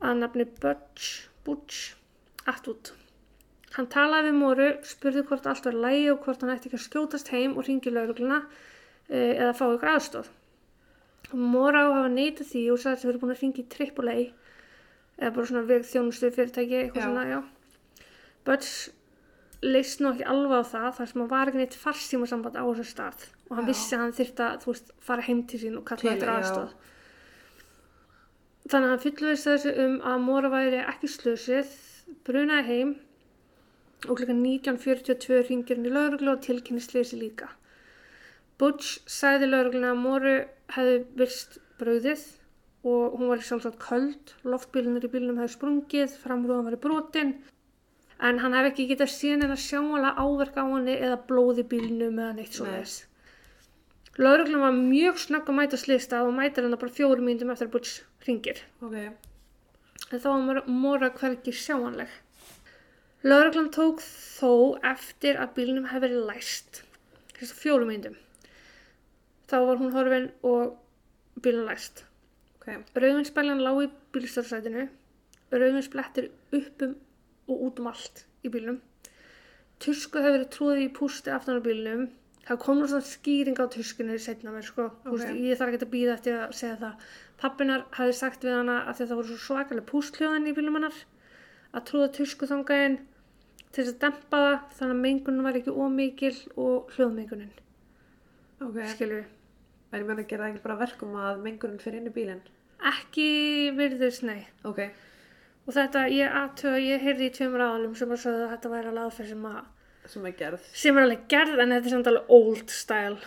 [0.00, 1.94] að nafni Butch, Butch
[2.48, 2.92] Atwood.
[3.76, 6.86] Hann talaði við Móru, spurði hvort allt var lægi og hvort hann ætti ekki að
[6.86, 8.40] skjótast heim og ringi laurugluna
[9.08, 10.30] e, eða fá ykkur aðstóð.
[11.36, 13.68] Móra á að hafa neitað því og sagði að það verið búin að ringi í
[13.68, 14.18] AAA
[15.18, 17.08] eða bara svona veg þjónustu fyrirtæki, eitthvað Já.
[17.10, 18.06] svona, já.
[18.48, 18.72] Butch
[19.62, 22.64] leist nú ekki alveg á það þar sem hann var ekki neitt farstíma samband á
[22.64, 23.70] þessu stað og hann Já.
[23.72, 26.30] vissi að hann þyrfti að, veist, fara heim til sín og kalla já.
[26.36, 26.72] aðstóð.
[28.68, 31.76] Þannig að hann fullvist þessu um að Móra væri ekki slösið,
[32.28, 32.96] brunaði heim
[34.06, 34.28] og kl.
[34.36, 37.48] 19.42 ringir hann í lauruglu og tilkynni slösi líka.
[38.60, 40.34] Butch sagði laurugluna að Móru
[40.74, 42.26] hefði virst brauðið
[42.88, 47.32] og hún var sjálfsagt köld, loftbílunir í bílunum hefði sprungið, framrúðan var í brotin
[48.18, 51.68] en hann hefði ekki getað síðan en að sjáala áverka á henni eða blóð í
[51.72, 53.07] bílunum eða neitt svo þess.
[54.18, 57.74] Lauruglun var mjög snögg að mæta slista og mætir hann bara fjórum mínútum eftir að
[57.76, 58.62] Butch ringir.
[58.82, 58.96] Ok.
[60.10, 62.10] En þá var Móra hvergi sjáanleg.
[63.22, 66.82] Lauruglan tók þó eftir að bílnum hefði verið læst.
[67.38, 68.18] Þess að fjórum mínútum.
[69.50, 70.76] Þá var hún horfin og
[71.42, 72.04] bílnum læst.
[72.58, 72.72] Ok.
[72.98, 74.88] Rauðvinspæljan lá í bílstjórnsætinu.
[75.54, 76.98] Rauðvinsplettir upp um
[77.48, 78.82] og út um allt í bílnum.
[79.78, 82.08] Tusku hefur verið trúið í pústi aftan á bílnum.
[82.46, 84.88] Það kom nú svona skýring á tuskunni setna mér sko.
[85.04, 85.40] Þú veist, Ok.
[85.44, 87.06] Ég þarf ekki að býða eftir að segja það.
[87.38, 91.00] Pappinar hafði sagt við hana að þetta voru svo svakalega pústljóðin í bílnum hennar
[91.74, 92.98] að trúða tusku þangæðin
[93.72, 97.52] til þess að dempa það þannig að mengunin var ekki ómikil og hljóðmengunin.
[98.64, 98.78] Ok.
[98.94, 99.24] Skilju.
[99.92, 102.42] En ég meina að gera ekki bara verkum að mengurinn fyrir inn í bílinn.
[102.88, 103.28] Ekki
[103.76, 104.46] virðist, nei.
[104.68, 104.82] Ok.
[105.68, 109.08] Og þetta, ég aðtöða, ég heyrði í tveimur aðalum sem að að þetta væri alveg
[109.08, 109.58] aðferð sem að,
[110.08, 110.64] Sem er gerð.
[110.72, 113.18] sem er alveg gerð en þetta er samt alveg old style.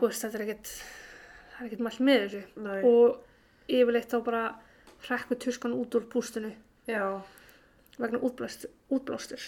[0.00, 0.70] Veist, þetta er ekkert,
[1.52, 2.42] það er ekkert mælt með þessu.
[2.64, 2.78] Nei.
[2.88, 4.44] Og yfirleitt þá bara
[5.06, 6.52] hrekku tuskan út úr pústinu
[6.88, 7.20] Já.
[7.98, 9.40] vegna útblást, útblástur.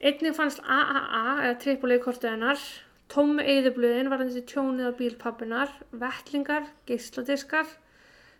[0.00, 2.64] Einnig fannst AAA eða trippulegi kortið hennar,
[3.12, 7.68] tómi eyðublöðin var þessi tjónið á bílpappinar, vettlingar, geisladiskar,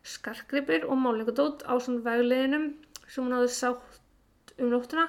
[0.04, 2.74] skarkripir og málningadót á svona vegleginum
[3.06, 5.06] sem hún hafði sátt um nóttina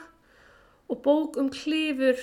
[0.90, 2.18] og bók um klifur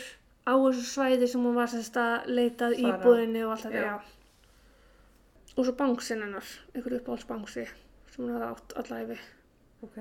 [0.49, 2.99] á þessu svæði sem hún var sérst að leitað Fara.
[2.99, 3.95] íbúðinni og allt þetta, Já.
[3.95, 4.01] já.
[5.55, 7.65] Og svo bánsinn hennar, einhver uppáhaldsbánsi
[8.11, 9.19] sem hún hafði átt allæfi.
[9.87, 9.99] Ok.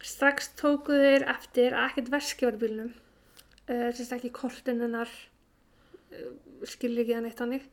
[0.00, 2.92] Strax tóku þeir eftir að ekkert veski var í bílnum.
[3.70, 5.10] Uh, Sérst ekki kortin hennar,
[6.10, 6.30] uh,
[6.66, 7.66] skilur ekki það neitt hannig,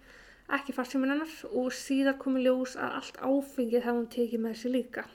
[0.53, 4.75] ekki farsíminn hennar og síðar komi ljós að allt áfengið hefði hún tekið með sér
[4.75, 5.05] líka.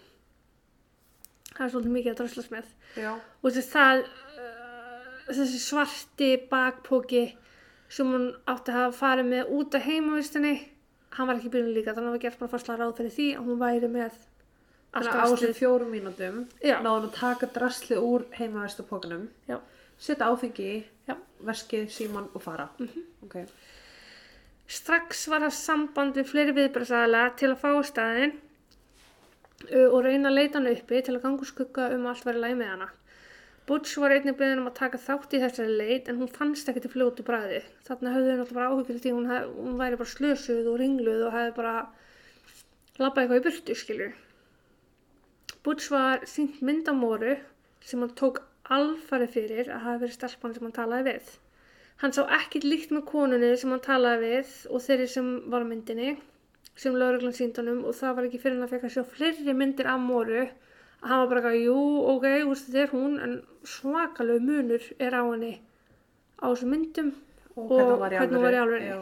[1.53, 2.73] Það er svolítið mikið að dröslast með.
[2.97, 3.13] Já.
[3.15, 4.32] Og þessi það, uh,
[5.29, 7.25] þessi svarti bakpóki
[7.93, 10.53] sem hún átti að hafa farið með út af heimavistinni,
[11.17, 13.27] hann var ekki bílnum líka, þannig að það var gert bara fastlega ráð fyrir því
[13.37, 14.29] að hún væri með allt
[14.93, 15.59] Þannig að á þessum draslið.
[15.59, 16.75] fjórum mínútum Já.
[16.85, 19.59] náðum að taka draslið úr heimaverstapokanum, Já.
[19.99, 20.81] setja áfengi í,
[21.47, 22.69] veskið, síman og fara.
[22.79, 23.05] Mhm.
[23.25, 23.37] Ok.
[24.73, 27.71] Strax var það samband við fleiri viðbragðsæðala til að fá
[29.71, 32.41] uh, og reyna að leita hann uppi til að ganga úr skugga um allt væri
[32.41, 32.89] læg með hana.
[33.67, 36.83] Butch var einnig beðin um að taka þátt í þessari leit en hún fannst ekki
[36.83, 37.61] til fljótu bræði.
[37.87, 41.23] Þarna höfðu henni alltaf bara áhyggjur því hún, hef, hún væri bara slösuð og ringluð
[41.29, 41.75] og hefði bara
[42.99, 44.09] labbað eitthvað í burtu, skilju.
[45.63, 47.37] Butch var sínt mynd á Móru
[47.87, 51.31] sem hann tók alfari fyrir að hafa verið stelpan sem hann talaði við.
[52.03, 56.17] Hann sá ekkert líkt með konunni sem hann talaði við og þeirri sem var myndinni
[56.83, 59.55] sem lauruglan sínd honum og það var ekki fyrir hann að fekk að sjá fleiri
[59.55, 60.47] myndir af Móru
[61.03, 61.81] að hann var bara eitthvað, jú,
[62.15, 63.37] ok, veist, þetta er hún en
[63.67, 65.55] svakalegu munur er á henni
[66.39, 67.13] á þessum myndum
[67.57, 68.87] Og Og hvernig hún var í hún.
[68.87, 69.01] Já.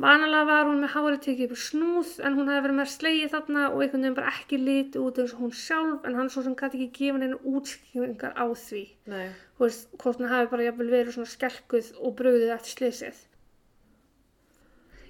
[0.00, 3.64] Vanalega var hún með hárið tekið upp snúð en hún hefði verið með slegið þarna
[3.68, 6.54] og einhvern veginn bara ekki lit út eins og hún sjálf en hann svo sem
[6.56, 8.84] gæti ekki gefið henni útskýringar á því.
[9.12, 9.26] Nei.
[9.58, 13.20] Þú veist, hvort hún hafi bara jafnvel verið svona skelkuð og brugðið eftir slysið.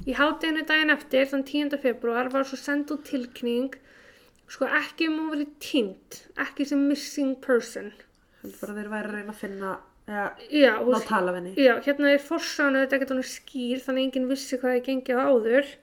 [0.09, 1.79] Í hátteginu daginn eftir, þann 10.
[1.85, 3.77] februar, var svo send út tilkynning,
[4.51, 7.93] sko ekki um hún verið týnd, ekki sem missing person.
[8.41, 9.73] Heldur bara að þeir væri að reyna að finna,
[10.09, 11.55] eða, Já, ná veist, tala við henni.
[11.61, 15.17] Já, hérna er forsánu þetta ekkert hann skýr þannig að enginn vissi hvað það gengi
[15.17, 15.75] á áður.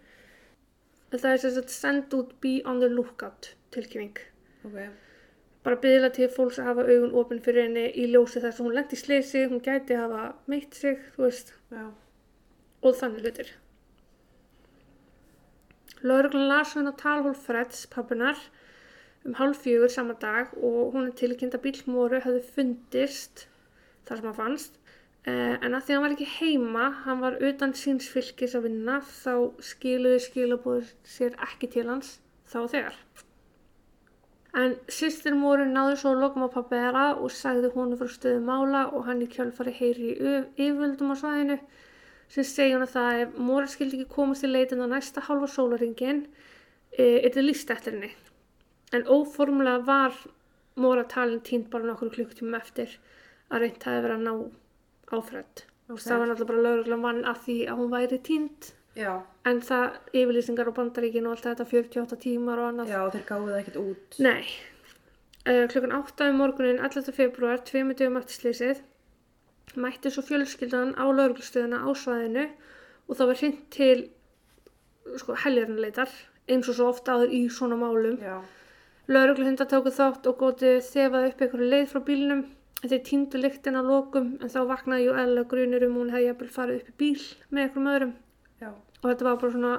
[1.14, 4.18] Það er sem sagt send út be on the lookout tilkynning.
[4.68, 4.82] Ok.
[5.64, 8.76] Bara byggðilega til fólks að hafa augun opinn fyrir henni í ljósi þess að hún
[8.76, 11.88] lendi í sleysi, hún gæti hafa meitt sig, þú veist, Já.
[12.84, 13.50] og þannig hlutir.
[16.08, 18.38] Lauruglan hann á talhól Freds, pappunar,
[19.28, 23.48] um hálf fjögur sama dag og hún er tilkynnt að bílmóru hefði fundist
[24.08, 24.78] þar sem hann fannst.
[25.28, 28.70] Eh, en að því að hann var ekki heima, hann var utan síns fylgis að
[28.70, 32.14] vinna, þá skiluði skilabóður sér ekki til hans
[32.48, 33.02] þá þegar.
[34.58, 38.86] En sýstir móru náði svo lokum á pappa þeirra og sagði hún frá stöðu mála
[38.96, 41.58] og hann í kjölfari heyri í yf- yfirvöldum á svæðinu
[42.32, 45.52] sem segja hann að það ef móra skildi ekki komast til leitin á næsta hálfa
[45.52, 46.24] sólaringin
[46.96, 48.10] e, er það líst eftir henni.
[48.96, 50.16] En óformlega var
[50.78, 52.94] móra talin tínt bara nokkur klukktíma eftir
[53.52, 54.34] að reynt að ná
[55.12, 55.66] áfrætt.
[55.88, 56.02] Ok.
[56.04, 59.12] Það var náttúrulega bara lögreglan vann að því að hún væri tínt Já.
[59.48, 63.54] en það yfirlýsingar á bandaríkinu og allt þetta 48 tímar og annað Já, þeir gáðu
[63.54, 64.18] það ekkert út.
[64.26, 64.42] Nei.
[65.48, 67.14] Uh, klukkan 8 um morgunin 11.
[67.16, 68.82] februar, tveimur dögum eftir slysið,
[69.80, 72.48] mætti svo fjölskyldan á lauruglustöðuna á svæðinu
[73.08, 74.04] og það var hreint til
[75.22, 76.12] sko, heljarnleitar
[76.52, 78.20] eins og svo ofta áður í svona málum.
[78.20, 78.42] Já.
[79.08, 82.42] Laurugluhundar tóku þátt og gótið þefaði upp einhverju leið frá bílnum
[82.84, 86.28] þeir týndu lyktin að lokum en þá vaknaði jú eðla grunur um að hún hefði
[86.28, 88.12] jafnvel farið upp í bíl með einhverjum öðrum
[88.62, 88.70] Já.
[88.74, 89.72] og þetta var bara svona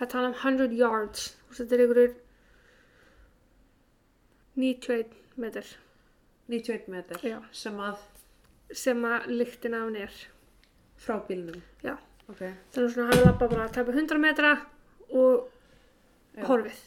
[0.00, 2.16] að tala um 100 yards þetta er einhverjur
[4.56, 5.70] 91 metr
[6.48, 7.22] 91 metr.
[7.24, 7.38] Já.
[7.56, 8.02] Sem að
[8.74, 10.18] sem að lyktin af hann er
[11.00, 11.62] frá bílnum.
[11.84, 11.94] já,
[12.28, 12.42] Ok.
[12.72, 14.52] þannig svona hann lappa bara að tæpa 100 metra
[15.10, 15.48] og
[16.36, 16.44] Já.
[16.48, 16.78] horfið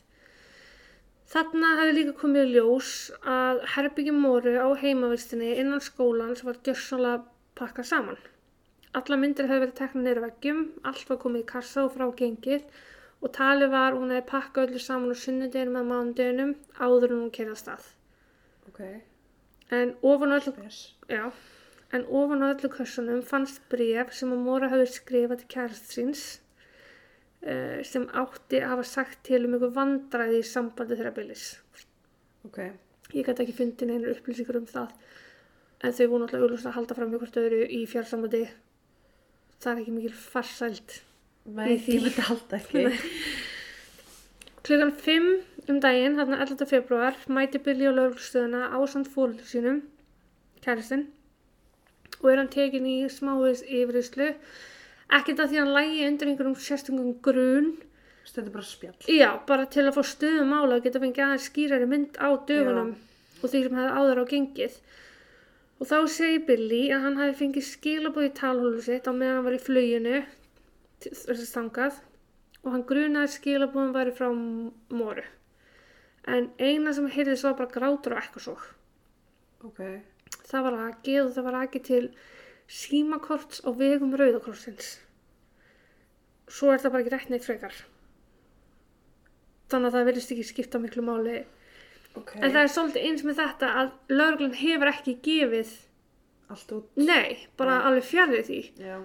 [1.31, 2.91] þarna hefði líka komið ljós
[3.37, 7.25] að herbyggjum móru á heimavistinni innan skólans var gjörsanlega
[7.59, 8.19] pakkað saman
[8.97, 10.61] alla myndir hefði verið tekna neyru veggjum
[10.91, 12.63] allt var komið í kassa og frá gengið
[13.21, 17.35] og talið var hún hefði pakkað öllu saman á sunnudeginum að mánudeginum áður en hún
[17.37, 17.91] kerði að stað
[18.69, 18.81] Ok.
[19.77, 20.79] en ofan á öllu Spes.
[21.11, 21.31] Já,
[21.91, 26.25] en ofan á öllu kössunum fannst bref sem að Móra hafði skrifað til kærast síns
[27.45, 31.47] uh, sem átti að hafa sagt til um einhver vandræði í sambandi þeirra byrlis.
[32.47, 32.61] Ok.
[33.15, 34.93] Ég gæti ekki fundið neina upplýsingar um það
[35.85, 38.45] en þau voru náttúrulega auðvitað að halda fram í hvort öðru í fjársambandi.
[39.61, 40.95] Það er ekki mikil farsæld.
[41.47, 41.99] Nei, því.
[42.03, 42.85] myndi halda ekki.
[44.67, 45.27] Klukkan 5
[45.71, 46.65] um daginn, þarna 11.
[46.67, 49.77] februar, mæti Billy á lögreglustöðuna á samt fólður sínum,
[50.63, 51.05] kæristinn,
[52.19, 54.33] og er hann tekin í smáis yfirýslu,
[55.13, 57.69] ekkert að því að hann lægi undir einhverjum sérstöngum grun,
[58.27, 58.95] Þetta er bara spjall.
[59.07, 62.89] já, bara til að fá stöðum mála og geta fengið aðeins skýrari mynd á dögunum
[63.41, 64.75] og því sem hefði áður á gengið.
[65.79, 69.45] Og þá segir Billy að hann hafi fengið skilabóð í talhólu sitt á meðan hann
[69.47, 70.19] var í fluginu,
[71.05, 71.99] þessi stangað,
[72.65, 74.27] og hann grunaði að skilabóðum væri frá
[74.91, 75.23] Móru.
[76.27, 78.57] En eina sem heyrðist var bara grátur og eitthvað svo.
[79.63, 79.79] Ok.
[80.49, 82.03] Það var rakið og það var rakið til
[82.67, 84.97] símakorts á vegum Rauðakrossins.
[86.47, 87.75] Svo er það bara ekki rétt neitt frekar.
[89.71, 91.37] Þannig að það verðist ekki skipta miklu máli.
[92.15, 92.33] Ok.
[92.39, 95.73] En það er svolítið eins með þetta að lögreglan hefur ekki gefið,
[96.49, 96.85] Allt út.
[96.95, 98.59] nei, bara alveg fjarrið því.
[98.79, 98.97] Já.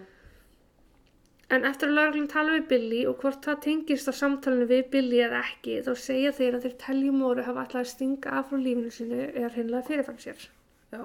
[1.53, 5.19] En eftir að lögreglan tala við Billy og hvort það tengist á samtalenu við Billy
[5.27, 8.57] eða ekki, þá segja þeir að þeir teljum móru hafa alltaf að stinga af frá
[8.63, 10.47] lífinu sinu eða hreinlega fyrirfæm sér.
[10.95, 11.03] Já.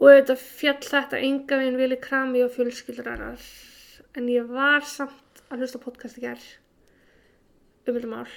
[0.00, 3.44] Og þetta fjall þetta enga veginn vilja krami og fjölskyldarar.
[4.18, 6.46] En ég var samt að hlusta podcast í gerð
[7.84, 8.28] um þetta mál.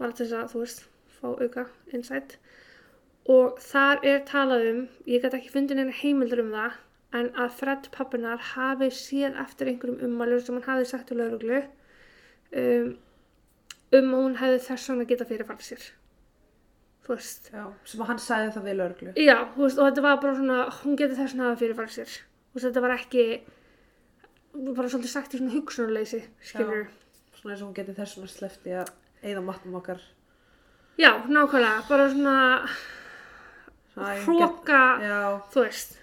[0.00, 0.84] Bara til þess að, þú veist,
[1.20, 2.36] fá auka insight.
[3.30, 6.78] Og þar er talað um, ég gæti ekki fundið neina heimildur um það,
[7.20, 11.62] en að Fred pappinar hafi séð eftir einhverjum ummælur sem hann hafi sagt til lauruglu
[12.56, 12.92] um,
[13.98, 15.88] um að hún hefði þess vegna geta fyrirfært sér.
[17.50, 17.64] Já.
[17.90, 19.14] Sem hann sagði það við lörglu.
[19.18, 22.14] Já, veist, og þetta var bara svona, hún getur þess að hafa fyrirfæra sér.
[22.50, 23.26] Þú veist, þetta var ekki,
[24.78, 26.88] bara svolítið sagt í svona hugsunarleysi, skilur.
[27.40, 30.02] Svona eins og hún geti þess vegna slefti að eigða matnum okkar.
[31.00, 32.36] Já, nákvæmlega, bara svona
[33.90, 35.20] Svona, hróka, Já,
[35.50, 35.96] þú veist.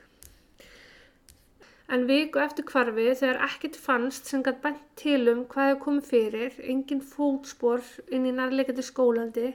[1.88, 6.10] En viku eftir hvarfi þegar ekkert fannst sem gætt bent til um hvað hefur komið
[6.10, 9.54] fyrir, engin fótspor inn í nærleikandi skólandi,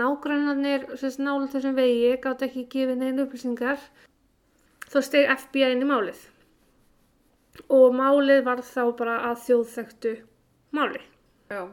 [0.00, 3.80] nágrannarnir nála þessum vegi gátt ekki gefið neina upplýsingar,
[4.90, 6.20] þá steg FBI inn í málið.
[7.70, 10.14] Og málið var þá bara að þjóðþektu
[10.74, 11.00] máli.
[11.50, 11.70] já,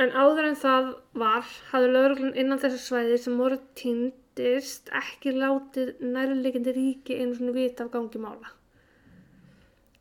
[0.00, 0.86] En áður en það
[1.20, 7.52] var, hafði lögreglun innan þessu svæði sem voru týndist ekki látið nærleikindi ríki einu svona
[7.52, 8.54] vita af gangi mála.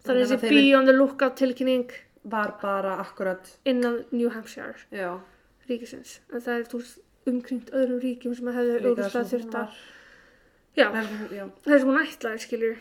[0.05, 1.91] Það er þessi beyond the lookout tilkynning
[2.31, 5.19] var bara akkurat, innan New Hampshire já,
[5.69, 6.19] ríkisins.
[6.34, 9.82] En það er veist, umkringt öðrum ríkjum sem hefðu auðvitað hún þurft að...
[10.77, 11.03] Já, Nei,
[11.36, 12.71] Já, þess hún ætlaði skilju.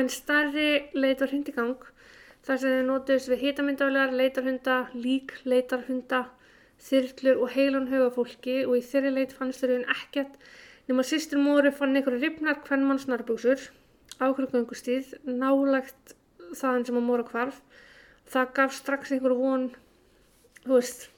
[0.00, 1.88] En starri leit var hund í gang
[2.46, 6.22] þar sem þau notuðist við hitamyndavilegar, leitarhunda, lík leitarhunda,
[6.80, 10.38] þyrlur og heilan hugafólki og í þeirri leit fannst þau ekkert
[10.88, 13.68] nema sýstur móri fann einhverju ripnar hvernmanns narbúksur
[14.20, 16.14] ákveður göngustíð, nálagt
[16.56, 17.60] þaðan sem að móra hvarf.
[18.30, 19.68] Það gaf strax einhverju von,
[20.66, 21.08] þú veist,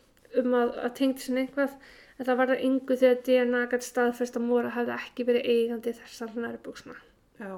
[0.42, 1.76] um að, að tengdi sinni eitthvað
[2.18, 5.94] en það var það yngu þegar DNA gætt staðfest að Móra hefði ekki verið eigandi
[6.00, 6.98] þessar nærbuksna.
[7.42, 7.54] já.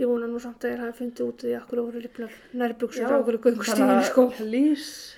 [0.00, 3.02] Ég vona nú samt að þér hafi fundið út því að okkur voru lifnar nærbuksur
[3.02, 4.22] Já, á okkur göngustíðin sko.
[4.38, 5.16] Please.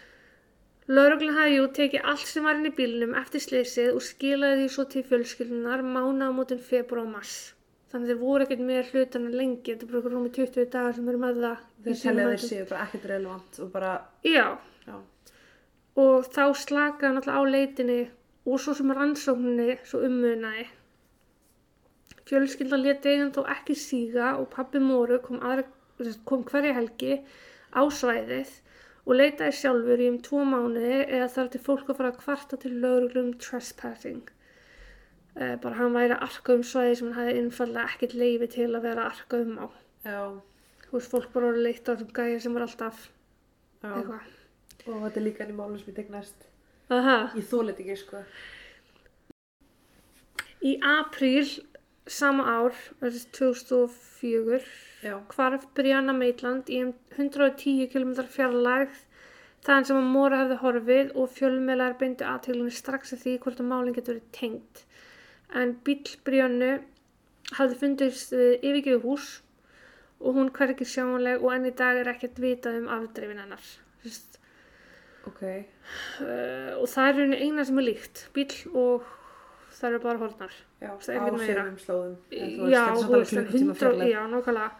[0.90, 4.72] Lörglan hafði jú tekið allt sem var inn í bílnum eftir sleysið og skilaði því
[4.74, 7.36] svo til fjölskyldunar mána á mótin februar og mars.
[7.92, 11.08] Þannig þeir voru ekkert með hlutana lengi, þetta er bara okkur rúmi 20 dagar sem
[11.12, 11.62] eru með það.
[11.86, 13.92] Þeir telja þeir séu bara ekkert relevant og bara,
[14.26, 14.46] já,
[16.00, 18.00] og þá slakaði náttúrulega á leitinni
[18.48, 20.66] og svo sem rannsókninni svo ummunaði.
[22.28, 25.66] Fjölskyldan lét eigin þó ekki síga og pappi Móru kom, aðra,
[26.28, 27.18] kom hverja helgi
[27.74, 28.52] á svæðið
[29.02, 32.58] og leitaði sjálfur í um tvo mánuði eða þar til fólk að fara að kvarta
[32.62, 34.22] til lögreglum trespassing.
[35.34, 38.68] Eh, bara hann væri að arka um svæði sem hann hefði einfallega ekkert leifi til
[38.70, 39.66] að vera að arka um á.
[40.06, 40.22] já,
[40.86, 43.06] Þú veist, fólk bara voru leitt á þessum gæja sem var alltaf
[43.82, 43.92] já.
[43.96, 44.31] eitthvað.
[44.86, 46.48] Og þetta er líka enn í málum sem ég.
[46.92, 47.18] Aha.
[47.38, 48.22] Ég þólit ekki, sko.
[50.62, 51.46] Í apríl
[52.10, 54.62] sama ár, þessi 2004,
[55.02, 59.00] Já, hvarf Brianna Maitland í um 110 km fjarlægð
[59.66, 63.70] þaðan sem að Móra hefði horfið og fjölmiðlar beindu aðteglunni strax að því hvort að
[63.72, 64.84] málinn getur verið tengt.
[65.58, 66.70] En bíl Briannu
[67.58, 69.28] hafði fundist við yfirgjöfu hús
[70.22, 73.66] og hún hvergi sjáanleg og enn í dag er ekkert vitað um afdreifin hennar.
[75.22, 75.42] Sist, ok.
[76.26, 79.06] uh, og það er eina sem er líkt, bíl og
[79.76, 80.56] það eru bara horfnar.
[80.82, 82.16] Já, á sérumum slóðum.
[82.72, 84.72] Já, hundra, já, nákvæmlega.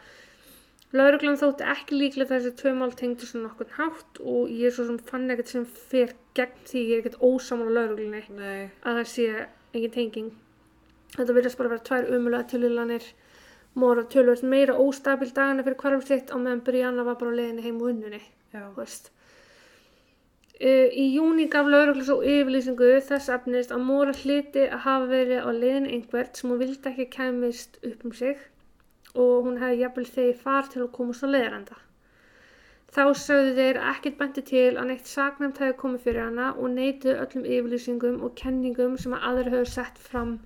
[0.93, 4.85] Lauruglan þótti ekki líklega þessi tvö mál tengdu svona nokkurn hátt og ég er svo
[4.91, 9.09] sem fann ekkert sem fer gegn því ég er ekkert ósamála lauruglunni Nei, að það
[9.15, 10.29] sé engin tenging.
[11.15, 13.09] Þetta virðast bara vera tvær umulega tilhjulanir
[13.73, 17.65] Móra tölvöld meira óstabil dagana fyrir hvarf sitt á meðan Brianna var bara á leiðinni
[17.65, 18.21] heim úr unnunni
[18.53, 19.09] já, þú veist.
[20.63, 25.41] Uh, í júni gaf lauruglu svo yfirlýsingu þess efnist að Móra hliti að hafa verið
[25.43, 28.37] á leiðin einhvert sem hún vildi ekki kæmist upp um sig
[29.19, 31.79] og hún hefði jafnvel þegi far til að komast á leiðarenda.
[32.93, 36.71] Þá sögðu þeir að ekkert benti til að neitt saknæmt hefði komið fyrir hana og
[36.77, 40.37] neituðu öllum yfirlýsingum og kenningum sem að aðri höfðu sett fram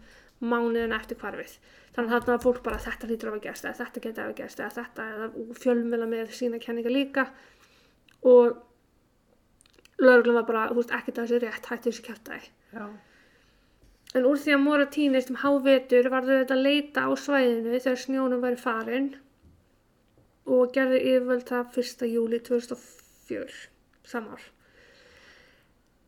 [0.41, 1.59] mánuðin eftir hvarfið.
[1.97, 4.31] Þannig að þarna var fólk bara þetta hlýtur að hafa gerst eða þetta geti að
[4.31, 5.29] hafa gerst eða þetta eða
[5.65, 7.27] fjölmjöla með sína kenninga líka
[8.33, 8.63] og
[10.03, 12.51] lögreglum var bara, þú veist, ekkert að þessi rétt hætti þessi kjartæði.
[14.17, 18.03] En úr því að Móra týnist um hávetur varðu þetta að leita á svæðinu þegar
[18.03, 19.09] snjónum væri farin
[20.47, 22.05] og gerði yfirvöld það 1.
[22.13, 23.57] júli 2004,
[24.07, 24.45] samár.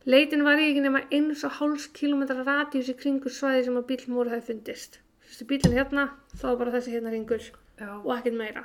[0.08, 4.04] Leitin var ekki nema eins og háls kilometra radíus í kringu svæði sem að bíl
[4.14, 5.00] Móra hefði fundist.
[5.28, 6.06] Þessi bílinn hérna,
[6.38, 8.62] þá var bara þessi hérna ringur já, og ekkert meira.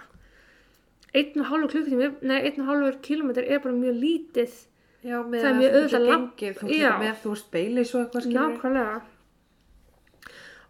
[1.14, 4.56] Einn og hálfur klukkutími, nei, einn og hálfur kilometr er bara mjög lítið
[5.04, 8.30] já, Það er mjög auðvitað langt- þú getur með, þú veist, beili svo eitthvað.
[8.38, 9.02] Nákvæmlega.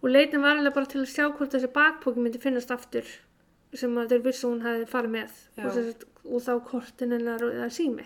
[0.04, 3.06] Og leitin var alveg bara til að sjá hvort þessi bakpóki myndi finnast aftur
[3.74, 7.40] sem að þeir vissu að hún hefði farið með og, sagt- og þá kortin hennar
[7.48, 8.06] eða sími.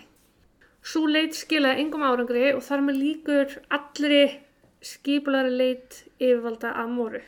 [0.82, 4.20] Svo leit skilaði engum árangri og þar með líkur allri
[4.80, 7.20] skipulari leit yfirvalda að moru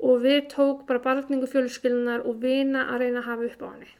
[0.00, 3.90] og við tók bara barningu fjölskyldunar og vina að reyna að hafa upp á henni.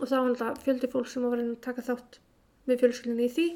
[0.00, 2.18] Og þá var þetta fjöldi fólk sem var að reyna að taka þátt
[2.68, 3.48] með fjölskyldunni í því.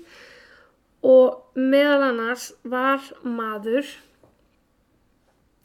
[1.07, 3.86] Og meðal annars var maður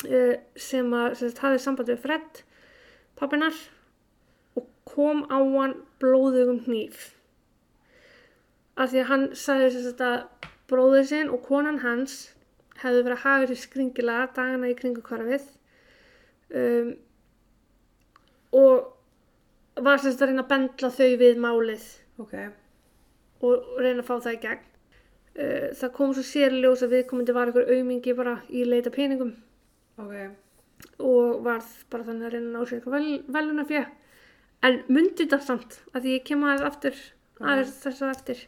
[0.08, 2.44] uh, sem að hafði samband við Fred
[3.20, 3.56] pappinar
[4.58, 7.12] og kom á hann blóðugum hníf.
[8.78, 12.32] Af því að hann sagði þess að bróður sinn og konan hans
[12.82, 15.44] hefðu verið að hafa þessi skringilega dagana í kringu kvarfið
[16.58, 16.94] um,
[18.58, 21.86] og var þess að reyna að bendla þau við málið.
[22.22, 22.36] Ok,
[23.48, 24.68] og reyna að fá það í gegn.
[25.32, 29.30] Uh, það kom svo sérljós að viðkomandi var einhver aumingi bara í leita peningum
[30.02, 30.18] ok
[31.00, 33.86] og varð bara þannig að reyna að ná sér eitthvað vel, veluna fjö.
[34.66, 37.00] En myndi þetta samt að því ég kem aðeins aftur,
[37.40, 38.44] aðeins þess að eftir.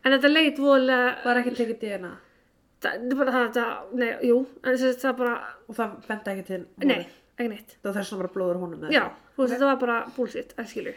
[0.00, 2.12] En þetta leit voðlega, var ekki tekið DNA
[2.80, 5.34] það það er bara það, það, nei, jú, en þess að það bara,
[5.66, 7.00] og það benda ekki til nei,
[7.36, 7.74] ekki neitt.
[7.76, 9.02] það var þess að bara blóður honum eða Já,
[9.34, 10.94] þú veist, þetta var bara bullshit, að skilju.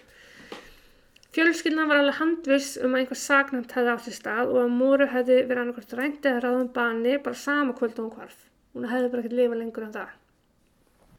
[1.34, 5.08] Fjölskyldan var alveg handviss um að einhver sagnæmt hefði átt sér stað og að Móru
[5.10, 8.44] hefði verið annarkvært rænt eða ráðum bani bara sama kvöld og hún hvarf.
[8.76, 10.12] Hún hefði bara ekkert lifað lengur en það.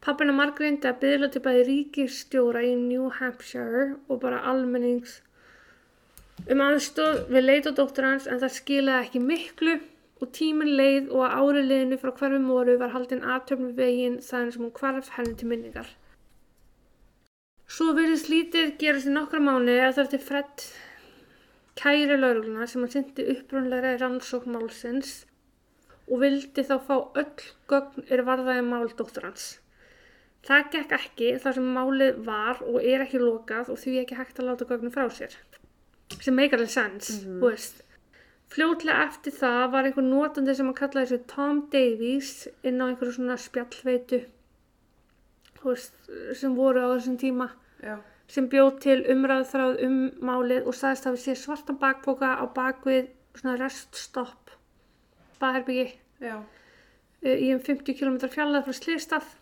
[0.04, 5.16] Pappina margrindi að byðla til bæði ríkistjóra í New Hampshire og bara almennings
[6.50, 9.76] um aðstóð við leit á dóttur hans en það skilaði ekki miklu
[10.22, 14.18] og tíminn leið og að árið liðinu frá hverfi Móru var haldin aðtöfn við veginn
[14.22, 15.88] þaðan sem hún hvarf henni til minningar.
[17.74, 20.64] Svo verðist lítið gerast í nokkra mánu að það til Fred
[21.80, 25.14] kæri laurugluna sem hann syndi upprunlega rannsókn málsins
[26.04, 29.46] og vildi þá fá öll gögn er varðaði mál dóttur hans.
[30.44, 34.38] Það gekk ekki þar sem málið var og er ekki lokað og því ekki hægt
[34.38, 35.34] að láta gögnum frá sér.
[36.20, 37.40] Sem make alveg sense, Mhm.
[37.40, 37.82] þú veist.
[38.54, 43.16] Fljótlega eftir það var einhver notandi sem að kalla þessu Tom Davies inn á einhverju
[43.18, 44.22] svona spjallveitu
[45.64, 45.94] veist,
[46.36, 47.50] sem voru á þessum tíma
[47.84, 47.94] já,
[48.34, 52.44] sem bjóð til umræðu þráð um málið og sagðist að við sé svartan bakpoka á
[52.56, 54.54] bakvið svona reststopp
[55.42, 55.86] baðherbyggi
[56.30, 56.42] uh,
[57.24, 59.32] í um 50 km fjallega frá Slýstað.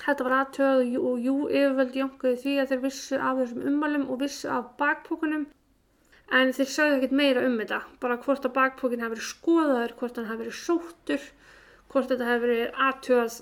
[0.00, 3.66] Þetta var aðtöð og, jú- og jú yfirvöldi jonkuði því að þeir vissu af þessum
[3.68, 5.48] ummælum og vissu af bakpokunum
[6.40, 7.80] en þeir sögðu ekkert meira um þetta.
[8.00, 11.26] Bara hvort að bakpokin hafi verið skoðaður, hvort hann hafi verið sóttur,
[11.92, 13.40] hvort þetta hafi verið aðtöð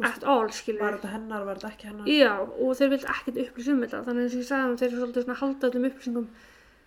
[0.00, 2.10] at all, skilur var þetta hennar, var þetta ekki hennar?
[2.10, 4.88] Já, og þeir vildi ekkert upplýsa um þetta þannig að sem ég sagði um þeir
[4.88, 6.28] eru svolítið svona að halda öllum upplýsingum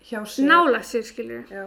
[0.10, 0.48] hjá sér.
[1.10, 1.66] skilur já,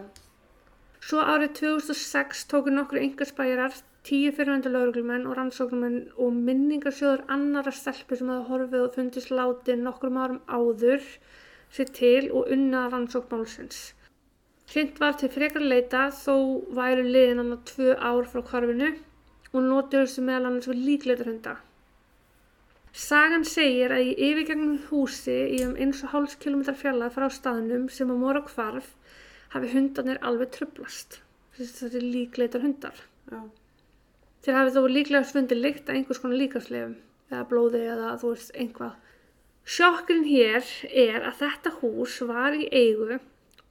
[1.08, 8.18] Svo árið 2006 tóku nokkru yngarspæjarar, tíu fyrirvendur lauruglumenn og rannsóknumenn og minningarsjóður annara stelpu
[8.18, 11.06] sem hafði horfið og fundist látin nokkrum árum áður
[11.74, 13.92] sér til og unna rannsóknmálsins.
[14.68, 16.34] Hrind var til frekar leita þó
[16.76, 18.90] væru liðin annað tvö ár frá hvarfinu
[19.52, 21.54] og notuðu þessu meðal annars við líkleitarhunda.
[22.98, 27.86] Sagan segir að í yfirgegnum húsi í um eins og hálfs kilometrar fjallað frá staðnum
[27.92, 28.92] sem að mora hvarf
[29.54, 31.20] hafi hundarnir alveg trublast.
[31.58, 33.02] Þetta er líkleitar hundar.
[33.30, 33.40] já,
[34.42, 36.96] Þeir hafi þó líklega fundið lykt að einhvers konar líkaslegum
[37.30, 38.94] eða blóði eða þú veist einhvað.
[39.68, 43.18] Sjokkurinn hér er að þetta hús var í eigu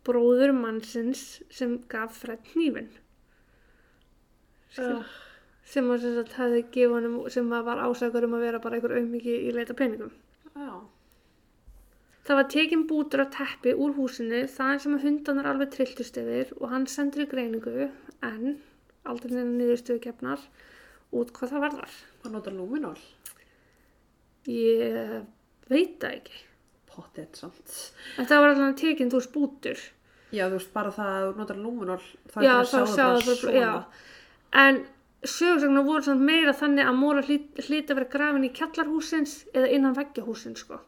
[0.07, 1.23] bróður mannsins
[1.53, 2.91] sem gaf Fred hnífin
[4.77, 5.01] uh,
[5.67, 8.77] sem að sem sagt hefði gefið honum sem að var ásakur um að vera bara
[8.77, 10.13] einhver auðmiki í leita peningum.
[10.55, 10.71] já,
[12.27, 16.49] Það var tekin bútur af teppi úr húsinu þaðan sem að hundanar alveg trilltust yfir
[16.59, 17.85] og hann sendur í greiningu
[18.27, 18.57] en
[19.07, 20.41] aldrei neina niðurstöðu gefnar
[21.15, 21.93] út hvað það varðar.
[22.23, 22.97] hann notar luminol
[24.47, 25.23] Ég
[25.71, 26.37] veit það ekki.
[26.91, 27.73] potið samt
[28.17, 29.79] En það var alveg tekin þú veist bútur.
[30.31, 32.03] já, þú veist, bara það að þú notar luminol
[32.33, 33.73] þá Já, er það sjáðu bara bara, svona já.
[34.63, 34.79] En
[35.23, 39.71] sögursagnar voru samt meira þannig að Móra hlýt hlýt að vera grafin í kjallarhúsins eða
[39.73, 40.79] innan veggjahúsins sko.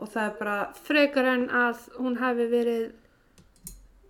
[0.00, 2.90] og það er bara, Frekar en að hún hafi verið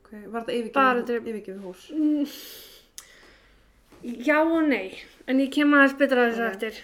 [0.02, 1.86] okay, var þetta yfirgefið hús
[4.02, 6.76] Já og nei, en ég kem aðeins betra að þessu eftir.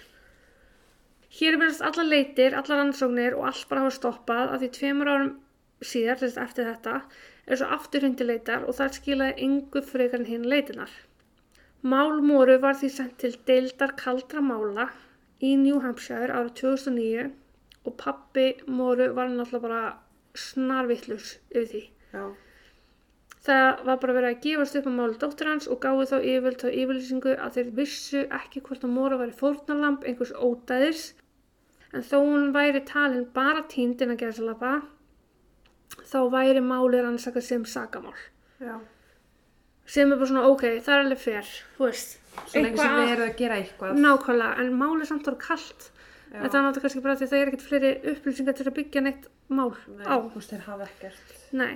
[1.36, 5.10] Hér er verðast allar leitir, allar rannsóknir og allt bara hafa stoppað af því tveimur
[5.12, 5.30] árum
[5.84, 6.96] síðar, eftir þetta,
[7.46, 10.90] er svo aftur hundi leitar og það skilaði engu frekar en hinn leitinar.
[11.82, 14.84] Málmóru var því sendt til deildar kaldra mála
[15.42, 17.24] í New Hampshire árið 2009
[17.82, 19.80] og pappi Móru var náttúrulega bara
[20.38, 21.82] snarvittlus yfir því.
[22.12, 22.24] já,
[23.42, 26.62] Það var bara verið að gefast upp á máli dóttur hans og gáði þá yfirvöld
[26.62, 31.04] þá yfirlýsingu að þeir vissu ekki hvort að Móra væri fórnarlamb einhvers ódæðis
[31.92, 34.76] en þó hún væri talin bara tínd innan gerðsalapa
[36.06, 38.14] þá væri málið rannsakað sem sakamál.
[38.62, 38.78] já
[39.92, 42.14] Sem er bara svona ok, það er alveg fer, þú veist.
[42.48, 45.88] svo lengi sem við erum að gera eitthvað Nákvæmlega, en málið samt var kallt.
[46.32, 49.02] Þetta er náttúrulega kannski bara því að það er ekkert fleiri upplýsingar til að byggja
[49.04, 50.16] neitt mál Nei, á.
[50.16, 51.74] þú veist, þeir hafa ekkert Nei.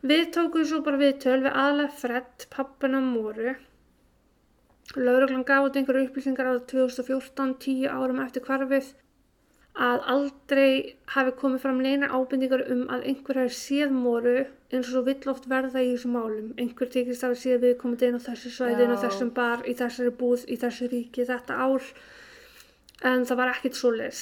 [0.00, 3.52] Við tókum svo bara viðtöl við aðlega Fred, pappina Móru.
[4.96, 8.88] Lauruglan gaf út einhverju upplýsingar árið 2014, tíu árum eftir hvarfið.
[9.80, 10.72] Að aldrei
[11.14, 15.30] hafi komið fram neina ábendingar um að einhver hafi séð moru eins og svo vill
[15.32, 16.50] oft verða í þessum málum.
[16.60, 20.12] Einhver tekist hafi séð viðkomandi inn á þessu svæði, inn á þessum bar, í þessari
[20.20, 21.88] búð, í þessu ríki þetta ár.
[23.08, 24.20] En það var ekkit svoleiðis.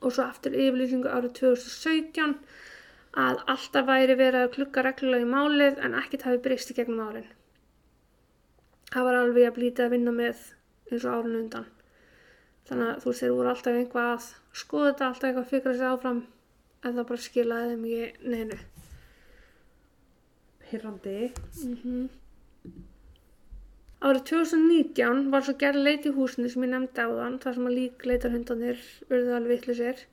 [0.00, 2.34] Og svo aftur yfirlýsingu árið 2017
[3.22, 7.04] að alltaf væri verið að klukka reglulega í málið en ekkit hafi breyst í gegnum
[7.04, 7.28] árin.
[8.88, 10.42] Það var alveg að blítið að vinna með
[10.88, 11.70] eins og árun undan.
[12.68, 14.30] Þannig að þú veist, þeir voru alltaf einhvað að
[14.62, 16.22] skoða þetta, alltaf eitthvað að fikra sig áfram
[16.82, 18.58] en það bara skilaði þeim ekki neinu.
[20.72, 21.16] Hirrandi.
[24.02, 27.76] Árið 2019 var svo gerð leit í húsinu sem ég nefndi áðan, þar sem að
[27.78, 30.06] lík leitarhundanir urðu alveg vitlusir.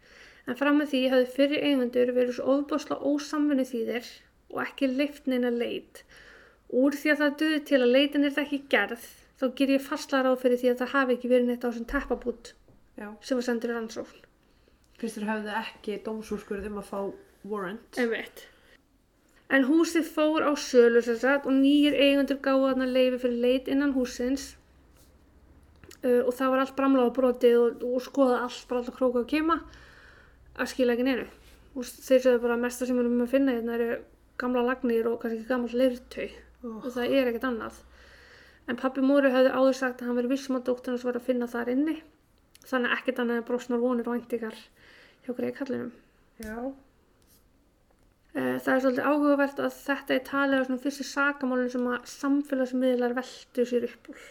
[0.46, 4.12] En fram með því hafði fyrir eigendur verið svo ofbásla ósamvinni þýðir
[4.54, 6.04] og ekki leift neina leit.
[6.70, 9.08] Úr því að það duði til að leitin er það ekki gerð,
[9.40, 11.90] þá ger ég fastla ráð fyrir því að það hafi ekki verið neitt á þessum
[11.94, 12.54] teppabút
[13.24, 14.24] sem var sendur í rannsókn.
[15.00, 16.98] Þér hefðu ekki dómsúrskurð um að fá
[17.48, 18.00] warrant.
[18.02, 18.44] Einmitt.
[19.50, 23.72] En húsið fór á sölu sem sagt og nýjir eigendur gáðu þarna leifi fyrir leit
[23.72, 24.52] innan húsins
[26.04, 29.32] uh, og það var allt bramláða brotið og, og skoða allt, bara alltaf króka og
[29.32, 29.62] kema
[30.60, 31.26] að skila ekki neinu.
[31.80, 33.90] Og þeir sögðu bara að mesta sem við erum að finna hérna eru
[34.40, 36.28] gamla lagnir og kannski gammal leirtau
[36.60, 36.82] Oh.
[36.84, 37.76] og það er ekkert annað.
[38.70, 41.48] En pappi Móri hafði áður sagt að hann verið vissum að dótturnas var að finna
[41.50, 41.96] þar inni
[42.70, 44.58] þannig ekkert annað en brosnar vonir og væntingar
[45.26, 45.92] hjá greið kallinum.
[46.44, 46.58] Já.
[48.36, 52.10] Eh, Það er svolítið áhugavert að þetta er talið á svona fyrstu sakamálun sem að
[52.14, 54.28] samfélagsmiðlar veldu sér upp úr.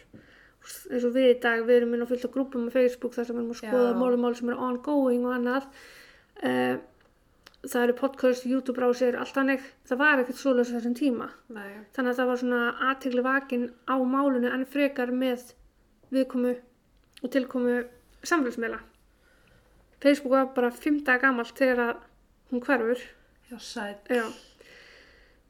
[0.93, 3.27] eins og við í dag, við erum inn á fullt af grúpum á Facebook þar
[3.27, 5.69] sem við erum að skoða málumál sem eru ongoing og annað.
[6.39, 6.77] Uh,
[7.67, 9.63] það eru podcast, YouTube brásir, allt hannig.
[9.89, 11.29] Það var ekkert svoleiðis á þessum tíma.
[11.51, 11.71] Nei.
[11.97, 15.53] Þannig að það var svona aðtegli vakin á málunu en frekar með
[16.15, 16.55] viðkomu
[17.23, 17.79] og tilkomu
[18.23, 18.79] samfélagsmiðla.
[19.99, 21.99] Facebook var bara fimm daga gamalt þegar
[22.53, 23.03] hún hverfur.
[23.51, 24.07] Já, sæt.
[24.13, 24.29] Já.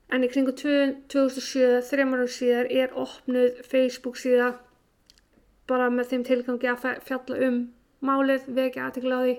[0.08, 4.54] En í kringu 2007, þreymar ára síðar, er opnuð Facebook síða
[5.68, 7.58] bara með þeim tilgangi að fjalla um
[8.00, 9.34] málið, vekja aðtekla á því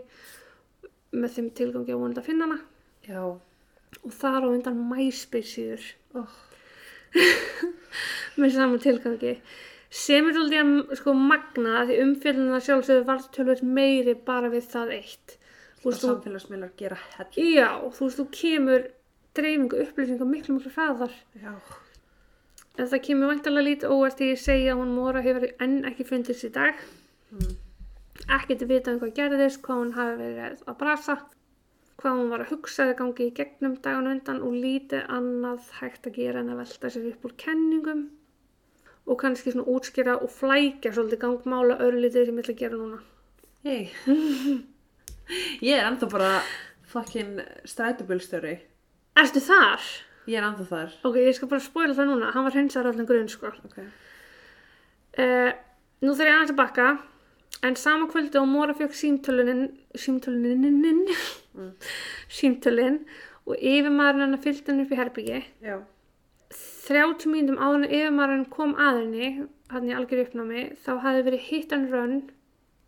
[1.15, 2.59] með þeim tilgangi að vonandi að finna hana
[3.07, 3.23] Já.
[4.03, 6.37] og þar á undan MySpace síður Oh.
[8.41, 9.35] með saman tilgangi
[9.93, 15.35] sem er að sko magna því umfjölduna sjálfsögðu var tölvöld meiri bara við það eitt
[15.85, 17.29] Og samfélagsmiðlar gera hell.
[17.39, 18.87] Já, þú veist, þú kemur
[19.37, 21.13] dreifingu upplýsingar miklu, miklu hraðar.
[21.39, 21.53] Já.
[22.75, 26.07] En það kemur væntalega lítið óvart því ég segja að hún Móra hefur enn ekki
[26.07, 26.81] fundist í dag.
[27.31, 27.55] Mm.
[28.27, 31.15] Ekkert að vita um hvað gerðist, hvað hún hafi verið að brasa,
[31.99, 36.09] hvað hún var að hugsa eða gangi í gegnum dagun undan og lítið annað hægt
[36.09, 38.03] að gera en að velta sér upp úr kenningum
[39.09, 42.81] og kannski svona útskýra og flækja svolítið gangmála öðru lítið sem ég ætla að gera
[42.81, 42.99] núna.
[43.65, 43.79] Hei.
[45.69, 46.33] ég er ennþá bara
[46.91, 48.55] fucking strætubölstjóri.
[49.19, 49.87] Ertu þar?
[50.29, 50.97] Ég er ennþá þar.
[51.09, 52.33] Ok, ég skal bara spoila það núna.
[52.35, 53.51] Hann var hreinsar allan grunn, sko.
[53.65, 53.79] Ok.
[55.19, 55.49] Uh,
[56.05, 56.89] nú þarf ég aðeins að bakka
[57.63, 59.63] en sama kvöldi og Móra fjökk símtölunin
[59.95, 61.07] símtölunin
[62.39, 62.99] símtölin
[63.45, 65.79] og yfirmaðurinn hennar fylgdi henni upp í herbyggi Já.
[66.89, 69.31] 30 mínútum áður en yfirmaðurinn kom að henni
[69.69, 72.15] hann í algjör uppnámi þá hafði verið hit and run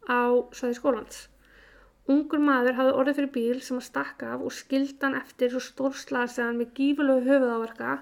[0.09, 1.19] á svæði skólans.
[2.09, 5.61] Ungur maður hafði orðið fyrir bíl sem að stakka af og skildi hann eftir svo
[5.61, 7.99] stórslaseðan með gífulegu höfuðáverka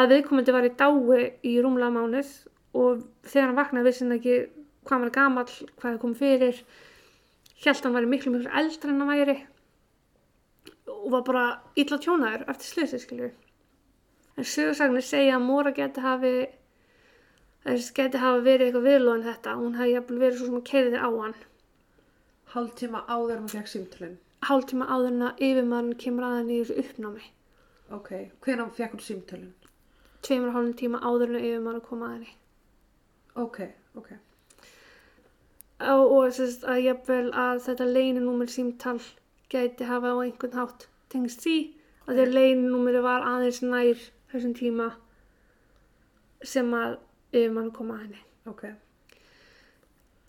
[0.00, 2.32] að viðkomandi var í dái í rúmlega mánuð
[2.74, 4.38] og þegar hann vaknaði vissi hann ekki
[4.84, 6.60] hvað hann var gamall, hvað það kom fyrir
[7.64, 9.36] hélt hann væri miklu miklu eldri en hann væri
[10.94, 11.44] og var bara
[11.80, 13.30] illa tjónaður eftir slösið skilju
[14.36, 16.34] en sögursagnir segja að Móra geti hafi
[17.64, 21.00] þess geti hafa verið eitthvað viðlóðin þetta hún hefði jafnvel verið svo sem að keiriði
[21.00, 21.36] á hann
[22.54, 24.18] Hálftíma áður en hún fekk símtölinn.
[24.46, 27.30] hálftíma áður en að yfirmaðurinn kemur að henni í þessu uppnámi
[27.94, 28.10] Ok.
[28.44, 29.54] Hvenær fekk hún símtölinn?
[30.24, 32.34] tveimur hálfum tíma áður en að yfirmaðurinn kom að henni
[33.44, 33.58] Ok,
[33.98, 34.12] ok.
[35.90, 38.98] Og, sérst, að jafnvel að þetta leyninúmer símtal
[39.52, 41.56] gæti hafa á einhvern hátt tengst því
[42.06, 44.00] að þegar leyninúmeri var aðeins nær
[44.32, 44.88] þessum tíma
[46.44, 46.96] sem að
[47.34, 48.22] yfirmann kom að henni.
[48.50, 48.64] Ok.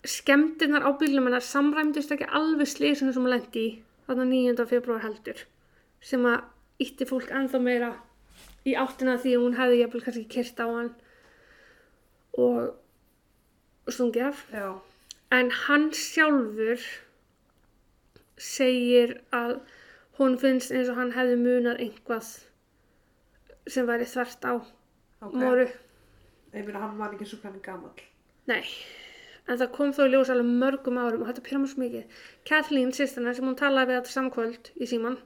[0.06, 3.66] Skemmtirnar á bílum hennar samræmdist ekki alveg slísinu sem hún lendi
[4.06, 4.66] þarna 9.
[4.70, 5.42] februar heldur
[6.04, 6.44] sem að
[6.82, 7.92] ítti fólk ennþá meira
[8.66, 10.92] í áttina að því að hún hefði jafnvel kannski kyrt á hann
[12.36, 14.44] og stungið af.
[14.52, 14.68] Já.
[15.34, 16.82] En hann sjálfur
[18.38, 19.58] segir að
[20.18, 22.28] hún finnst eins og hann hefði munað einhvað
[23.66, 24.54] sem væri þvert á
[25.26, 25.32] Ok.
[25.32, 25.64] Móru.
[26.52, 28.02] Ég meina hann var ekki svo kannan gamall.
[28.46, 28.62] Nei,
[29.48, 32.18] en það kom þó í ljós alveg mörgum árum og þetta pyrra mér svo mikið.
[32.48, 35.16] Kathleen, sýstina sem hún talaði við þetta samkvöld í síman,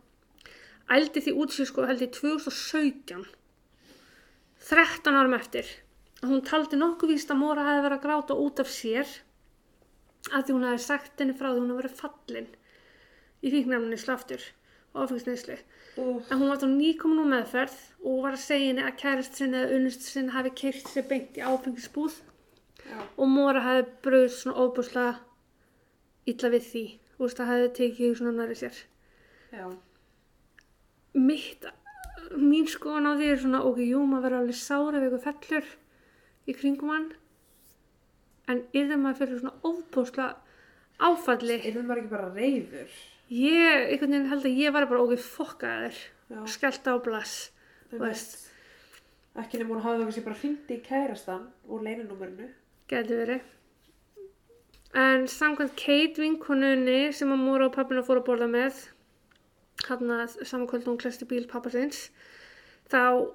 [0.94, 3.26] ældi því út sér sko held í 2017,
[4.70, 5.74] 13 árum eftir.
[6.22, 9.10] Hún taldi nokkuð víst að Móra hefði verið að gráta út af sér
[10.28, 12.48] að því hún hefði sagt henni frá því hún hefði verið fallin
[13.40, 14.42] í fíknæmni slaftur
[14.92, 15.56] og áfengisneislu.
[15.96, 19.38] Uh, En hún var þá nýkomin úr meðferð og var að segja henni að kærist
[19.38, 22.18] sinni eða unnust sinni hafi keirt sér beint í áfengisbúð
[22.84, 25.12] já, og Móra hafi bröðst svona óbúslega
[26.30, 26.84] illa við því.
[27.16, 28.82] Þú veist, það hafi tekið svona næri sér.
[29.52, 29.64] já,
[31.14, 31.64] Mitt,
[32.38, 35.70] mín skoðan á því er svona, ok, jú, maður verður alveg sára við eitthvað fellur
[36.46, 37.08] í kringum hann.
[38.48, 40.28] En yrði maður fyrir svona óbúslega
[41.00, 41.58] áfalli.
[41.58, 42.94] er það ekki bara reyður?
[43.30, 45.98] Ég, einhvern veginn held að ég var bara, fokkaðir.
[46.30, 47.52] Já, Skellt á blass.
[49.38, 52.48] Ekki nema hún hafði það kannski bara hringt í kærastan úr leinunúmerinu.
[52.90, 53.44] Gæti verið.
[54.98, 58.80] En samkvæmt Kate vinkonunni sem að Móra og pappina fóru að borða með
[59.88, 62.08] hann að samankvöld hún klæsti bíl pappa sinns
[62.90, 63.30] þá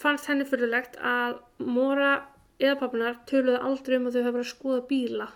[0.00, 2.12] fannst henni fyrirlegt að Móra
[2.60, 5.28] eða pappinar töluðu aldrei um að þau hafa verið að skoða bíla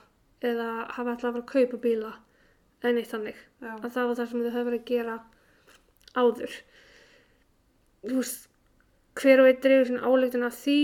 [0.44, 2.12] eða hafa alltaf verið að kaupa bíla
[2.82, 5.16] eða neitt þannig Já, að það var það sem þau hafa verið að gera
[6.14, 6.58] áður
[8.04, 8.50] þú veist
[9.20, 10.78] hver og einn dreifur sinna áleiktin af því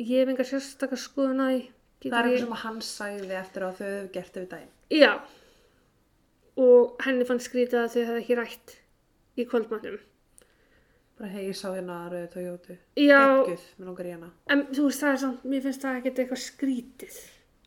[0.00, 1.56] ég hef engar sérstakar skoðun að
[2.00, 4.70] því það er eitthvað sem að hann sagði eftir að þau hefðu gert yfir daginn.
[4.94, 5.12] Já.
[6.60, 8.76] Og henni fannst skrítið að þau hefði ekki rætt
[9.36, 9.98] í kvöldmatnum.
[11.20, 12.74] Bara hei, ég sá hérna rauðu Toyota.
[12.96, 14.30] Já, Geggjuð, mér langar hana.
[14.54, 17.18] en þú veist það er samt, mér finnst það ekkert eitthvað skrítið.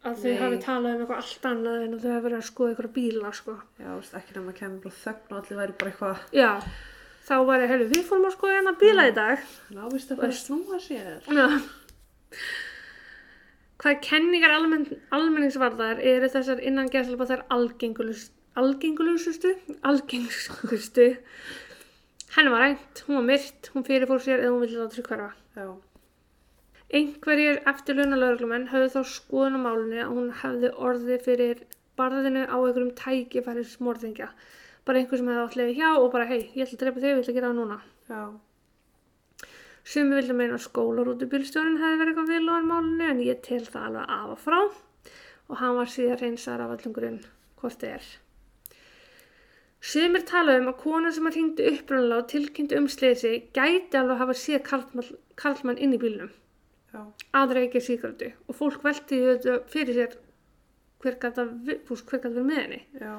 [0.03, 2.93] Að þau hafi talað um eitthvað allt annað en þau hafi verið að skoða eitthvað
[2.97, 3.53] bíla, sko.
[3.77, 6.49] Já, þú veist, ekki nema að kemur bara þögn og allir væri bara eitthvað Já,
[7.29, 9.45] þá var ég, heyrðu, við fórum að skoða hérna bíla í dag.
[9.77, 11.21] návist að fara að snúa sér.
[11.29, 11.47] Já.
[13.83, 21.07] Hvað kenningar almenn, almenningsvarðar eru þessar innan gæslepa þær algengulust, algengulustu, algengustu.
[22.33, 25.33] Henni var rænt, hún var myrt, hún fyrirfór sér eða hún vilja láta sér hverfa.
[25.57, 25.67] Já,
[26.93, 31.61] Einhverjir eftirlauna lauruglumenn höfðu þá skoðun á málunni að hún hefði orðið fyrir
[31.97, 34.27] barðinu á einhverjum tækifæri smorðingja.
[34.85, 37.09] Bara einhver sem hefði átt leiði hjá og bara hei, ég ætla að drepa þig,
[37.09, 37.79] ég ætla að gera það núna.
[38.09, 38.21] já,
[39.93, 43.63] Sumi vilja meina að skólarútubílstjórinn hefði verið eitthvað vil á hann málunni en ég tel
[43.65, 47.19] það alveg af og frá og hann var síðan reynsar af allum grunn
[47.59, 48.05] hvort þið er.
[49.83, 54.21] Sumir tala um að kona sem að hringdi upprunalega og tilkynnti um sleysi gæti alveg
[54.21, 55.09] hafa séð karlmann,
[55.39, 56.31] karlmann inn í bílnum.
[56.93, 57.01] Já,
[57.35, 59.19] aðra ekki síkartu og fólk velti
[59.73, 60.19] fyrir sér
[61.03, 62.79] hver gæti verið með henni.
[63.01, 63.15] já,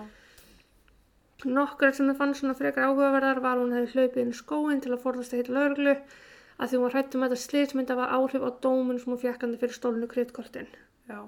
[1.44, 4.80] Nokkur sem þau fann svona frekar áhugaverðar var að hún hefði hlaupið inn í skóin
[4.80, 7.92] til að forðast að heita lauruglu að því hún var hrætt um að þetta slitsmynd
[7.92, 10.70] að var áhrif á dómun sem hún fekk hann fyrir stólinu kreitkortin
[11.10, 11.18] já,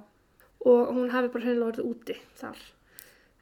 [0.70, 2.62] og hún hafi bara hreinlega verið úti þar.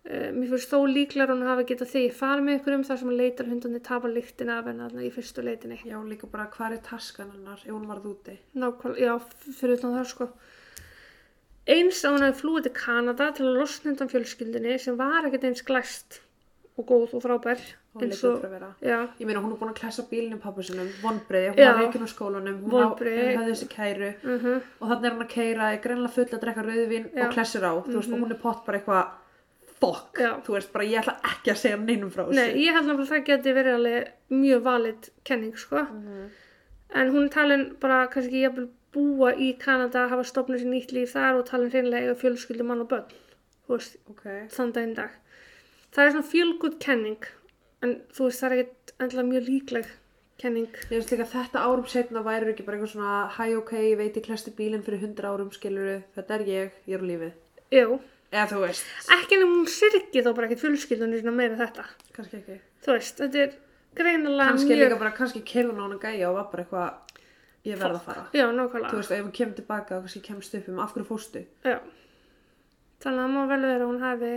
[0.04, 2.98] Uh, mér finnst þó líklar að hún hafi getað þig farið með ykkur um þar
[3.00, 5.78] sem hún leitar hundandi tapar lyktina af henni þarna í fyrstu leitinni.
[5.80, 8.34] já, líka bara hvað er taskan hennar ef hún varð úti.
[8.52, 9.14] Nákvæmlega, já,
[9.56, 10.28] fyrir utan það sko.
[11.72, 15.48] Eins að hún hefði flúið til Kanada til að losna undan fjölskyldinni sem var ekkert
[15.48, 16.20] eins glæst
[16.76, 17.64] og góð og frábær.
[17.94, 18.68] Líka og, út að vera.
[18.82, 22.04] já, Ég meina, hún er búin að klessa bílnum pappa sinum, vonbreiði, hún var reikinn
[22.04, 24.46] á skólanum, hún, hún hafði þessi kæru uh
[24.80, 25.68] og þannig er hún að keira,
[29.84, 32.38] fokk, þú veist, bara ég ætla ekki að segja neinum frá þessu.
[32.38, 34.08] Nei, ég held náttúrulega að það geti verið alveg
[34.40, 35.84] mjög valid kenning, sko.
[35.84, 36.24] Mhm.
[36.94, 41.12] En hún er talin bara kannski jafnvel búa í Kanada, hafa stopnað sér nýtt líf
[41.16, 43.10] þar og talin hreinlega eiga fjölskyldu mann og börn,
[43.66, 44.24] þú veist, Ok,
[44.54, 45.10] þann daginn dag.
[45.94, 47.26] Það er svona fjölgútt kenning,
[47.82, 49.86] en þú veist, það er ekkert endilega mjög líkleg
[50.38, 50.68] kenning.
[50.90, 54.16] ég veist líka þetta árum setna væri ekki bara eitthvað svona, hæ ok, ég veit
[54.16, 57.32] ég klesti bílinn fyrir 100 árum, skiluru, þetta er ég, ég er á lífið.
[57.74, 58.00] Jú,
[58.34, 61.84] Eða þú veist, ekki nefnum hún syrgi þó bara ekkert fjölskyldunni svona meira þetta.
[62.16, 62.56] kannski ekki.
[62.84, 63.52] Þú veist, þetta er
[63.94, 64.80] greinilega Kannski mjög...
[64.82, 67.20] líka bara, kannski kerðun á hana gæja og var bara eitthvað,
[67.68, 68.24] ég verð að fara.
[68.34, 68.96] Já, Þú nákvæmlega.
[68.98, 71.44] veist, ef hún kemur tilbaka og kannski kemst upp um af hverju fóstu.
[71.62, 71.78] Já.
[73.04, 74.32] Þannig að það má vel vera að hún hafi...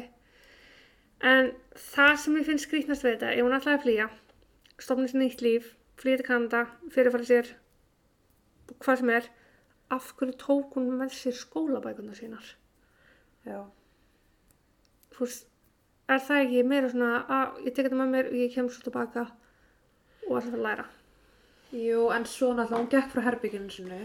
[1.31, 1.49] En
[1.87, 4.07] það sem ég finnst skrýtnast við þetta, ef hún ætlaði að flýja,
[4.85, 6.59] stofna sér nýtt líf, flýja til Kanada,
[6.93, 7.49] fyrirfæra sér,
[8.83, 9.29] hvað sem er,
[9.97, 12.51] af hverju tók hún með sér skólabækuna sínar?
[13.47, 13.63] Já.
[15.19, 15.47] Veist,
[16.07, 18.85] er það ekki meira svona að ég tek þetta með mér og ég kem svo
[18.85, 19.25] tilbaka
[20.27, 20.85] og ætla að læra.
[21.75, 24.03] Jú, en svo náttúrulega, hún gekk frá herbygginu sinni,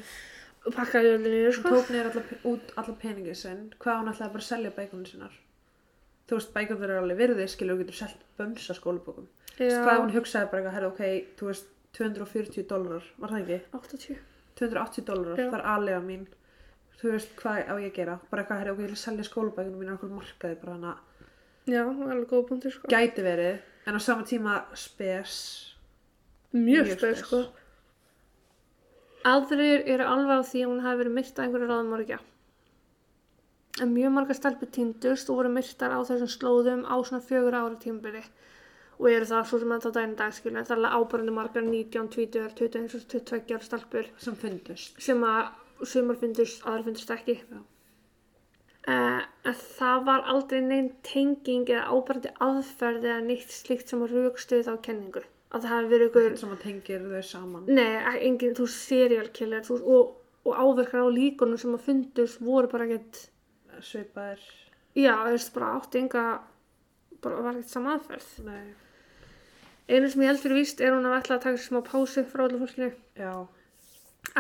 [0.63, 1.71] Og pakkaði öllu niður, sko.
[1.75, 5.39] tók niður alla, út alla peningið sinn, hvað hún ætlaði bara selja bækunum sinnar.
[6.31, 8.77] Þú veist, bækunum eru alveg virðið, skilur, þú getur selt bönsa
[9.59, 11.03] veist, hvað hún hugsaði bara eitthvað, herra, ok,
[11.39, 13.59] þú veist, 240 dólarar, var það ekki?
[13.81, 14.23] 80.
[14.63, 16.23] 280 dólarar, það er aðlega mín.
[17.03, 19.81] Þú veist hvað á ég að gera bara eitthvað, herri, ok, ég vil selja skólabækunum
[19.83, 20.95] mín á okkur markaði bara hana,
[21.67, 22.89] Já, alveg góð punktur sko.
[22.91, 25.37] gæti verið en á sama tíma spes
[26.53, 27.39] Mjög spes sko.
[29.25, 32.19] Aðrir eru alveg á því að hún hafi verið myrt að einhverju ráðumorgja.
[33.81, 37.79] En mjög margar stelpur týndust og voru myrtar á þessum slóðum á svona fjögur ára
[37.81, 38.23] tímabili.
[38.99, 40.67] Og eru það svo sem að það daginn dagskilin.
[40.67, 45.49] Það er alveg ábærandi margar 19, 20, 21, 22 ára stelpur sem fundust sem að
[45.89, 47.39] sumar fundust, aðrar fundust ekki.
[48.83, 49.20] Uh,
[49.78, 54.74] það var aldrei neinn tenging eða ábærandi aðferð eða neitt slíkt sem að raukstuði þá
[54.89, 55.22] kenningu.
[55.53, 58.85] Að það hafi verið ykkur sem að tengir þau saman Nei, e- engin, þú veist,
[58.89, 60.14] serial killer þú veist, og,
[60.49, 63.20] og áverkar á líkunum sem að fundust voru bara ekkert
[63.85, 64.47] svipaðir
[64.97, 66.24] já, þú veist, bara átti enga
[67.22, 68.72] bara var ekkert sama aðferð Nei.
[69.93, 72.47] einu sem ég held fyrir víst er hún að ætla að taka smá pásu frá
[72.47, 72.89] öllu fólkinu
[73.20, 73.33] já,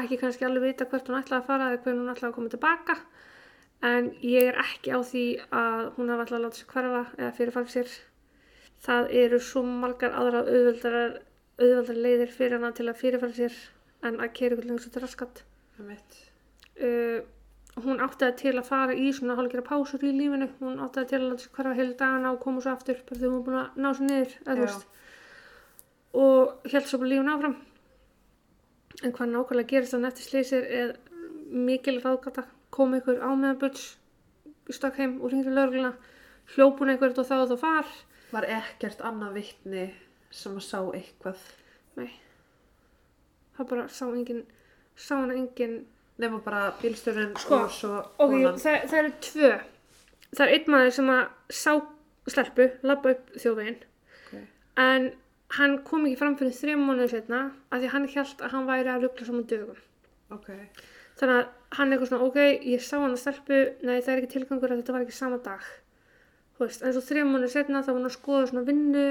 [0.00, 2.52] ekki kannski alveg vita hvert hún ætla að fara eða hvernig hún ætla að koma
[2.52, 2.96] tilbaka.
[3.82, 5.24] En ég er ekki á því
[5.58, 7.92] að hún hafa ætla að láta sér hverfa eða fyrirfara sér.
[8.82, 10.98] Það eru svo margar aðra auðveldar
[11.62, 13.58] auðveldar leiðir fyrir hana til að fyrirfara sér
[14.06, 15.42] en að kera ykkur lengur svo til raskat.
[16.82, 17.18] Uh,
[17.82, 20.48] hún átti til að fara í svona hálfgerða pásur í lífinu.
[20.62, 23.34] Hún átti til að láta sig hverfa heilu dagana og koma svo aftur bara þegar
[23.34, 24.80] hún var búin að ná sér niður
[26.12, 27.54] og held svo bara lífinu áfram
[29.02, 30.92] en hvað nákvæmlega gerist þannig eftir slísir er
[31.52, 33.96] mikil ráðgata kom ykkur á meðan buds
[34.70, 35.92] í stakk heim og hringdi lögregluna.
[36.54, 37.90] Hljópun einhvert og þá og þá far.
[38.32, 39.86] Var ekkert annað vittni
[40.32, 41.40] sem að sá eitthvað?
[41.96, 42.10] Nei.
[43.56, 44.44] Það bara sá engin
[44.96, 45.82] sá hana engin.
[46.22, 48.58] Nema bara bílstjórinn Sko, og svo Ok, konan.
[48.60, 49.52] það, það eru tvö.
[50.36, 51.72] Það er einn maður sem að sá
[52.28, 53.78] stelpu, labba upp þjóðveginn,
[54.26, 54.42] Ok.
[54.76, 55.08] en
[55.58, 57.40] hann kom ekki fram fyrir þrjum mánuðu setna
[57.70, 59.80] af því hann held að hann væri að ruggla saman dögum.
[60.32, 60.48] ok,
[61.20, 62.38] Þannig að hann er eitthvað svona, ok,
[62.72, 65.38] ég sá hann að stelpu, nei það er ekki tilgangur að þetta var ekki sama
[65.44, 65.66] dag.
[66.56, 69.04] Þú veist, en svo þrjum mánuðu setna þá var hann að skoða svona vinnu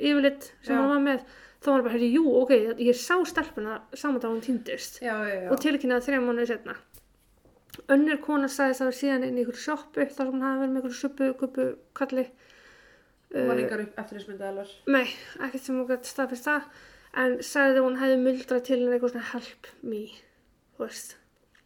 [0.00, 0.80] yfirleitt sem Já.
[0.80, 1.26] hann var með.
[1.60, 5.36] Þá var hann bara, jú, ok, ég sá stelpuna saman dag hún týndist já, já,
[5.44, 6.76] já og tilkynnaði þrejum mánuði setna.
[7.92, 10.74] Önnur kona sagðist að það síðan inn í ykkur sjoppu þar sem hann hafi verið
[10.76, 12.28] með ykkur
[13.36, 15.06] hún var yngar upp eftir þess myndið alvar Nei,
[15.46, 16.70] ekkert sem hún gæti staðfist það,
[17.22, 20.02] en sagði að hún hefði muldrað til henni eitthvað svona help me,
[20.76, 21.16] þú veist.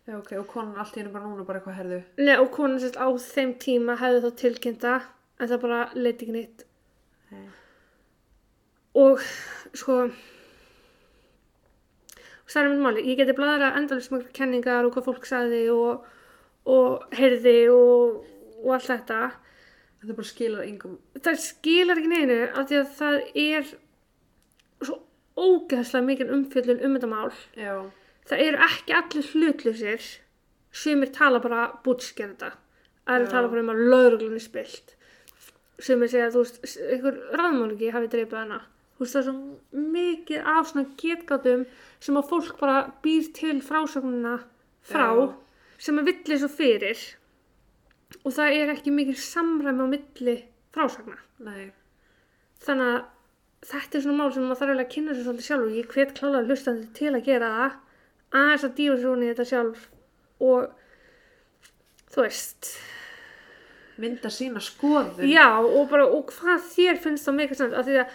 [0.07, 2.81] já, ok, og konan allt í hennu bara núna bara eitthvað herðu Nei, og konan
[2.83, 4.95] sérst á þeim tíma hefði þá tilkynnta,
[5.41, 6.65] en það bara leiti ekki neitt.
[7.31, 7.47] Nei.
[9.01, 9.21] Og,
[9.79, 10.01] sko,
[12.51, 16.09] það er mynd máli, ég geti bladra endalist mjög kenningar og hvað fólk sagði og,
[16.67, 18.25] og heyrði og,
[18.65, 19.21] og allt þetta.
[20.01, 23.73] Þetta bara skilar yngum það skilar ekki neinu af því að það er
[24.81, 25.01] svo
[25.41, 27.35] ógeðslega mikil umfjöllun um þetta mál.
[27.57, 27.75] Já,
[28.29, 30.09] það eru ekki allir hlutlusir
[30.71, 32.55] sumir tala bara bútsker þetta.
[33.11, 33.33] Aðrir Já.
[33.35, 34.97] tala bara um að lauruglunni spilt
[35.81, 38.59] sumir segja að þú veist einhver raðmálingi hafi dreipið hana.
[38.97, 41.63] Þú veist það er svo mikið af svona getgátum
[42.05, 44.35] sem að fólk bara býr til frásögnuna
[44.87, 45.31] frá Já.
[45.81, 47.05] sem að villi svo fyrir
[48.25, 50.37] og það er ekki mikil samræmi á milli
[50.75, 51.71] frásagna nei,
[52.65, 53.01] þannig að
[53.71, 55.95] þetta er svona mál sem maður þarf eiginlega að kynna sér svolítið sjálf og ég
[55.95, 57.79] hvet klálega hlustandi til að gera það
[58.41, 59.87] aðeins að dífa sér hún í þetta sjálf
[60.41, 60.71] og
[62.11, 62.71] þú veist.
[64.01, 65.29] Mynda sína skoðun.
[65.29, 68.15] Já og bara og hvað þér finnst þá mikið samt af því að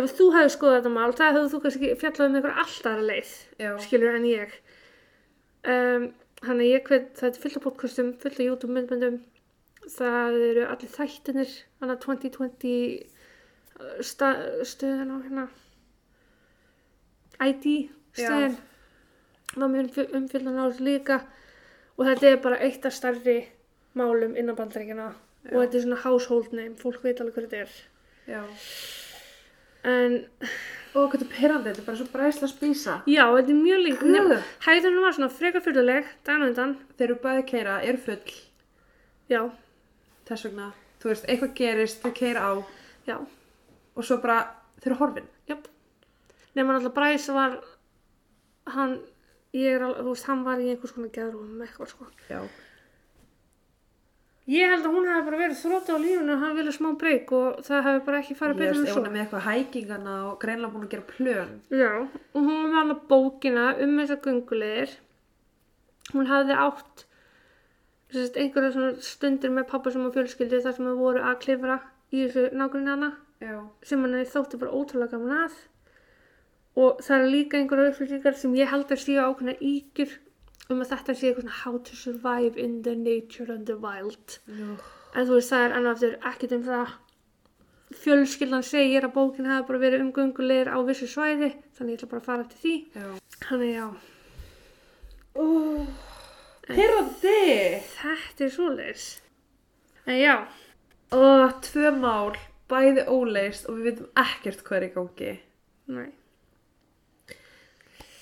[0.00, 3.36] ef þú hefði skoðað þetta mál það hefði þú kannski fjallað um einhver alltaf leið
[3.60, 4.56] já, skilur en ég.
[5.70, 6.10] Um,
[6.46, 9.16] hann að ég hvet það er fullt af podcastum, fullt af YouTube myndböndum.
[9.90, 14.28] Það eru allir þættinir hann að 2020 sta,
[14.66, 15.44] stöðan á hérna
[17.40, 17.64] ID
[18.16, 18.56] stöðin.
[19.54, 19.86] Það er mjög
[20.20, 21.16] umfylgdan á þessu líka.
[21.96, 23.38] Og þetta er bara eitt af starri
[23.98, 25.08] málum innan bandaríkjana
[25.50, 27.72] og þetta er svona household name, fólk veit alveg hvað þetta er.
[28.30, 28.42] Já.
[29.88, 30.12] En
[30.94, 32.94] og hvað þetta er perandi, þetta er bara svo bræsla spísa.
[33.10, 34.00] Já, þetta er mjög líkt.
[34.04, 34.36] Guð.
[34.66, 35.30] hæðunum var svona
[36.26, 38.32] daginn á undan, þeir eru bæði keira, eru full.
[39.30, 39.42] Já,
[40.26, 40.72] þess vegna,
[41.02, 42.52] þú veist, eitthvað gerist þau keira á.
[43.06, 43.16] Já.
[43.94, 44.40] Og svo bara,
[44.80, 45.28] þeir eru horfin.
[45.50, 45.68] Jöp.
[46.54, 47.60] Nefnum alltaf Bræs var
[48.74, 48.98] hann,
[49.54, 52.10] ég er alveg, þú veist, hann var í einhvers konar geðrúum eitthvað, sko.
[52.30, 52.42] já,
[54.48, 57.32] Ég held að hún hefði bara verið þrótti á lífunu og hann vilja smá breyk
[57.36, 59.00] og það hefði bara ekki farið ég betur veist, en ef svo.
[59.00, 62.70] hún er með eitthvað hækingana og greinlega búin að gera plön Já, og hún var
[62.72, 64.94] með alveg bókina um þessar gungulegir.
[66.10, 67.04] Hún hafði átt
[68.10, 71.76] sérst, einhverja svona stundir með pappa sem og fjölskyldu þar sem þau voru að klifra
[72.10, 73.12] í þessu nágrunni hana.
[73.40, 75.60] já, sem hann þótti bara ótrúlega gaman að
[76.80, 80.12] og það er líka einhverja upplýsingar sem ég held að séu ákveðna ígjur
[80.74, 84.76] um að þetta sé eitthvað how to survive in the nature and the wild Jú.
[85.14, 86.92] en þú veist það er enn og aftur ekkert um það
[88.04, 91.48] fjölskyldan segir að bókin hafi bara verið umgöngulegir á vissu svæði
[91.78, 93.08] þannig ég ætla bara að fara eftir því Já.
[93.48, 93.88] þannig já,
[95.40, 95.86] Oh,
[96.66, 97.82] Pyrrandi!
[97.96, 99.04] þetta er svoleiðis
[100.06, 100.36] en já,
[101.14, 102.36] Og tvö mál,
[102.70, 105.32] bæði óleist og við veitum ekkert hvað er í gangi.
[105.90, 106.10] nei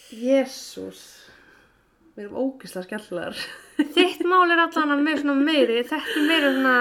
[0.08, 1.27] Jésús.
[2.18, 3.42] Við erum ógislega skemmtilegar.
[3.96, 6.78] þitt mál er allan að með svona meiri þetta er meira svona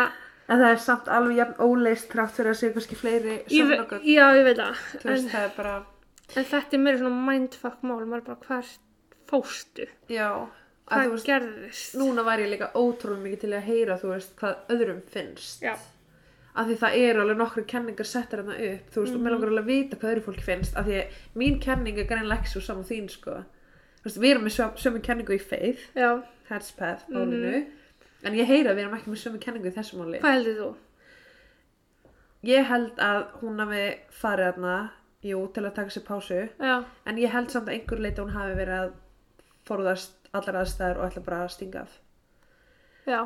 [0.47, 3.99] En það er samt alveg jafn óleist trátt fyrir að séu kannski fleiri sömnöggur.
[4.07, 5.73] já, ég veit það Þú en, veist, það er bara,
[6.39, 8.79] en þetta er meira svona mindfuck mál maður er bara hvert
[9.27, 10.29] fóstu já.
[10.87, 14.31] Að hvað veist, gerðist núna væri ég líka ótrúlega mikið til að heyra, þú veist,
[14.39, 15.65] hvað öðrum finnst.
[15.67, 15.73] já,
[16.57, 19.51] Af því það eru alveg nokkru kenningar settar hérna upp, þú veist, og mér langar
[19.51, 22.53] alveg að vita hvað öðru fólki finnst, af því að mín kenning er greinlega ekki
[22.55, 23.35] svo saman þín, sko.
[24.05, 26.11] Veist, við erum með söm- sömu kenningu í Faith, já,
[26.49, 27.65] Headspath, málinu,
[28.23, 30.19] en ég heyra að við erum ekki með sömu kenningu í þessu máli.
[30.21, 30.69] hvað heldur þú?
[32.47, 33.81] Ég held að hún hafi
[34.21, 34.75] farið hérna,
[35.25, 36.75] jú, til að taka sér pásu, já,
[37.05, 38.93] en ég held samt að einhver leita hún hafi verið að
[39.67, 41.97] forðast allar aðstæður og ætla bara að stinga af.
[43.07, 43.19] já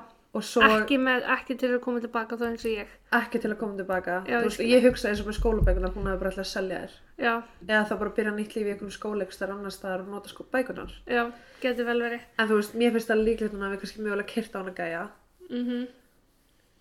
[0.47, 3.57] svo ekki, með, ekki til að koma tilbaka þá eins og ég ekki til að
[3.59, 4.13] koma tilbaka.
[4.31, 6.93] Já, veist, ég hugsaði eins og með skólabækunar, hún hafi bara ætla að selja þér.
[7.19, 7.33] já,
[7.67, 10.91] Eða þá bara byrja nýtt líf í einhverjum skóleikstar annar staðar og nota sko bækunar.
[11.05, 11.23] já,
[11.61, 14.55] getur vel verið En þú veist, mér finnst það líklegt hún hafi kannski mögulega kyrt
[14.55, 15.03] á hana gæja.
[15.51, 15.87] mm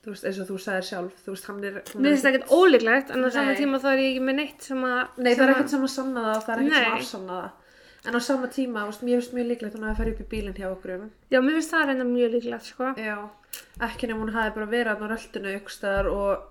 [0.00, 1.16] Þú veist, eins og þú sagðir sjálf.
[1.26, 1.74] Þú veist, hann er...
[1.74, 3.58] mér er finnst það ekkert ólíklegt en á sama Nei.
[3.60, 5.70] tíma þá er ég ekki með neitt sem að Nei, það sem er að- ekkert
[5.74, 6.46] sem að sanna það
[7.26, 7.50] það
[8.00, 8.10] að það.
[8.10, 10.56] En á sama tíma, veist, mér finnst mjög líklegt hún hafi farið upp í bílinn
[10.56, 11.10] hjá okkur um.
[11.30, 12.92] já, mér finnst það reynda mjög líklegt sko.
[12.96, 13.16] Já,
[13.84, 16.46] ekki nefnum hún hafi bara verið á röltinu ykkur staðar og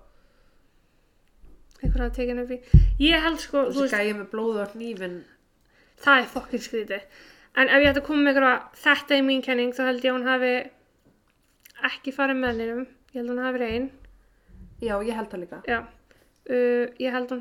[1.83, 4.63] einhver að tekja henni upp í ég held sko, þú þessi veist, gæja með blóðu
[4.63, 5.19] á hnífin.
[6.03, 7.03] það er fokkin skrítið
[7.59, 10.11] en ef ég ætti að koma með einhverja þetta er mín kenning þá held ég
[10.11, 10.51] að hún hafi
[11.89, 13.87] ekki farið með hennum ég held að hún hafi ein
[14.79, 15.61] Já, ég held það líka.
[15.67, 15.79] já,
[16.51, 17.31] uh, ég held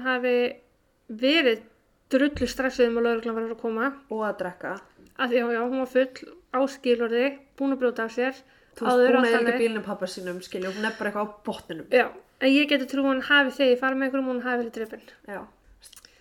[2.10, 4.80] drullu stressuð um að lögreglan var að koma Og að drekka.
[5.18, 8.34] að já, já, hún var full áskilorði, búin að brjóta af sér
[8.78, 9.58] Þú veist, hún líka þannig.
[9.58, 11.86] bílinn pappa sínum, skilja, hún bara eitthvað á botninum.
[11.90, 12.06] Já,
[12.40, 15.02] en ég geti trú hún hafi þegar ég farið með einhverjum hún hafi verið drifin.
[15.26, 15.40] Já,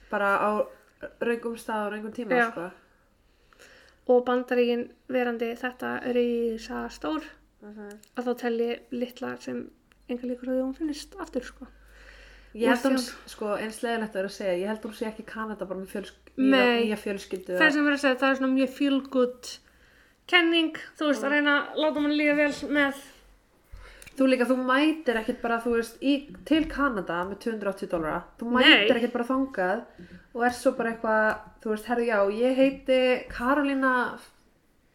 [0.09, 0.49] bara á
[1.21, 2.71] raungum stað og raungum tíma, sko.
[4.07, 7.23] Og bandaríkin verandi þetta reysa stór
[7.61, 7.89] Mhm.
[8.17, 9.69] að þá tel ég litla sem
[10.09, 11.67] enga líkur að hún finnist aftur sko.
[12.57, 15.25] Ég held hún, sko, eins leðilegt að vera að segja, ég held hún sé ekki
[15.29, 16.87] Kanada bara með fjölsk, Nei.
[16.87, 17.57] nýja, fjölskyldu.
[17.59, 19.51] Það sem verið að segja, það er svona mjög good
[20.27, 23.05] kenning, þú veist, að reyna að láta mann líða vel með,
[24.17, 26.13] Þú líka, þú mætir ekkert bara, þú veist, í,
[26.49, 28.23] til Kanada með 280 dólara.
[28.39, 28.55] Þú Nei.
[28.55, 29.83] mætir ekkert bara þangað
[30.33, 32.97] og er svo bara eitthvað, þú veist, herðu já, ég heiti
[33.29, 33.91] Karolina,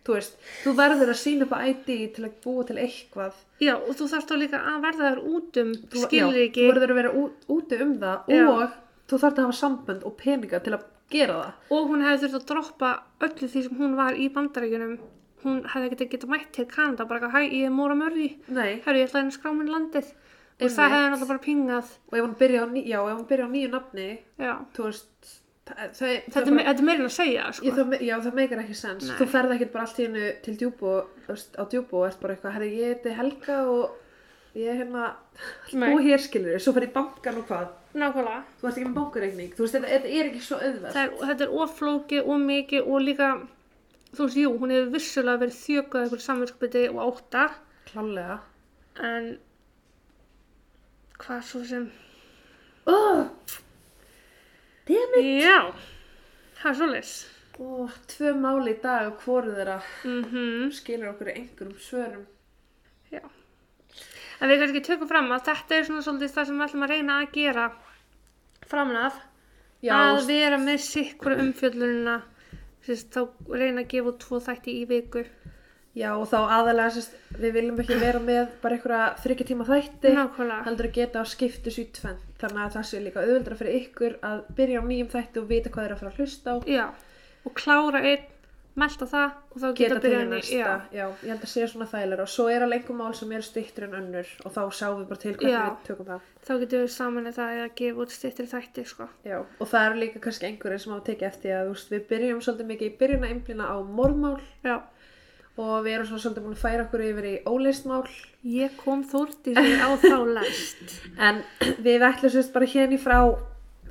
[0.07, 3.33] þú veist, þú verður að sína upp á ID til að búa til eitthvað.
[3.63, 5.73] já, og þú þarfst þá líka að verða þær út um
[6.05, 8.47] skilur já, Þú verður að vera út, úti um það Já.
[8.49, 8.71] og
[9.09, 11.53] þú þarf að hafa sambönd og peninga til að gera það.
[11.77, 12.93] og hún hefði þurft að droppa
[13.29, 14.95] öllu því sem hún var í bandaríkjunum
[15.43, 18.99] hún hefði ekkert getað mætt til Kanada bara hæ, ég er Móra Mörri Nei, herru,
[19.03, 20.77] ég ætla að skrá minn landið og Einmitt.
[20.79, 23.47] það hefði náttúrulega bara pingað og ef hún byrja á, ný, já, ef hún byrja
[23.47, 25.33] á nýju nafni, já, þú veist,
[25.69, 27.67] það, það, þetta, er, me- þetta er meira en að segja sko.
[27.69, 29.09] Ég, það, já, það meikar ekki sens.
[29.09, 29.17] Nei.
[29.21, 30.55] Þú ferð ekkert bara allt í hennu til
[31.29, 33.99] veist, á djúbú og ert bara eitthvað, herri, ég heiti Helga og
[34.59, 35.07] ég er hérna,
[35.73, 37.71] búið hér skilur, svo fer í bankan og hvað.
[37.97, 40.59] nákvæmlega Þú ert ekki með bankareikning, veist, þetta, þetta er ekki svo
[41.07, 43.31] er, þetta er oflókið og mikið og líka
[44.13, 47.47] þú veist, jú, hún hefur vissulega verið þjökuð eitthvað samvinskupiti og átta
[47.89, 48.39] Klálega.
[49.01, 49.31] en
[51.23, 51.89] hvað svo sem
[52.91, 53.29] Oh,
[54.89, 55.59] já,
[56.59, 57.13] það er svoleiðis.
[57.63, 57.67] Ó,
[58.11, 59.79] tvö máli í dag og hvoru þeirra
[60.09, 60.73] mhm.
[60.75, 62.25] skilur okkur einhverjum svörum.
[63.13, 63.23] Já.
[64.43, 66.95] En við kannski tökum fram að þetta er svona svolítið það sem við ætlum að
[66.97, 67.69] reyna að gera.
[68.71, 69.13] Framlega
[69.83, 72.17] Já, að vera með sikkur umfjöllunina.
[72.83, 75.23] Sérst, þá reyna að gefa tvo þætti í viku
[75.95, 80.13] já, og þá aðalega, sérst, við viljum ekki vera með bara einhverja þryggja tíma þætti.
[80.17, 83.59] nákvæmlega heldur að geta að skipta þessu í tvenn þannig að það sé líka auðvöldra
[83.61, 86.55] fyrir ykkur að byrja á nýjum þætti og vita hvað þeir að fara að hlusta
[86.55, 86.87] á já,
[87.45, 88.29] og klára einn
[88.73, 91.05] melta það og þá geta, geta ný- næsta já, já.
[91.21, 93.85] ég held að sé svona þægilega og svo er alveg einhver mál sem eru stýttir
[93.85, 95.65] en önnur og þá sjáum við bara til hvernig Já.
[95.69, 99.09] við tökum það þá getum við saman það að gefa út styttri þætti sko.
[99.29, 99.37] já.
[99.61, 102.71] og það eru líka kannski einhverjir sem hafa tekið eftir að veist, við byrjum svolítið
[102.73, 104.77] mikið í byrjun að einblina á morðmál já,
[105.61, 108.05] og við erum svona svolítið búin að færa okkur yfir í óleistmál
[108.49, 111.43] ég kom þórti sér á þá lest en
[111.87, 113.19] við ætlum sérst bara í frá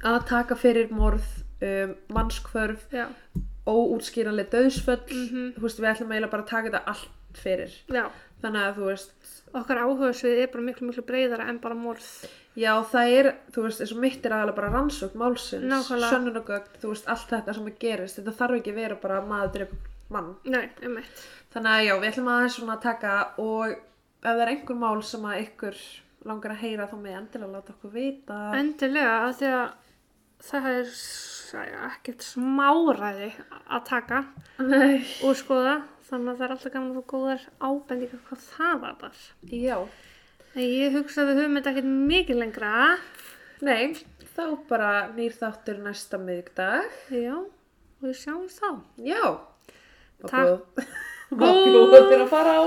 [0.01, 1.27] að taka fyrir morð
[1.61, 2.87] um, mannskvörf
[3.67, 5.53] óútskýranlega döðsföll Mhm.
[5.55, 8.05] þú veist, við ætlum eiginlega bara að taka þetta allt fyrir Já,
[8.41, 9.11] þannig að þú veist
[9.53, 12.05] okkar áhugasvið er bara miklu, miklu breyðara en bara morð.
[12.55, 16.91] Já, það er, þú veist, eins og mitt er aðalega bara rannsókn málsins, sönnunagögn, þú
[16.93, 19.75] veist, allt þetta sem að gerist, þetta þarf ekki að vera bara að maður drepa
[20.11, 20.29] mann.
[20.47, 21.21] Nei, einmitt.
[21.51, 23.79] Þannig að já, við ætlum aðeins svona að taka og ef
[24.23, 25.79] það er einhver mál sem að ykkur
[26.29, 28.37] langar að heyra þá með endilega láta okkur vita.
[28.59, 29.71] Endilega, af því að
[30.51, 30.93] það er
[31.89, 33.31] ekkert smáræði
[33.67, 34.21] að taka
[34.63, 35.01] Nei.
[35.25, 35.81] og skoða.
[36.11, 39.27] Þannig að það er alltaf gaman að fá góðar ábendingar hvað það var bara.
[39.47, 39.77] Já,
[40.51, 42.71] En ég hugsa að við höfum þetta ekkert mikið lengra.
[43.63, 43.93] nei,
[44.35, 46.89] þá bara nýr þáttur næsta miðgdag.
[47.15, 48.69] Já, og við sjáum þá.
[48.99, 49.23] Já.
[50.27, 50.83] Takk.
[51.31, 52.63] Má bjóða þér að fara á.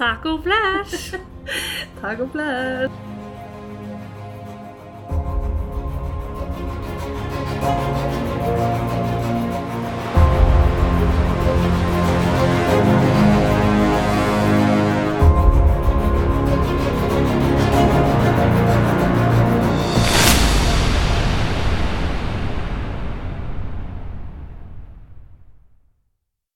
[0.00, 1.10] Takk og bless!
[2.00, 3.15] Takk og bless.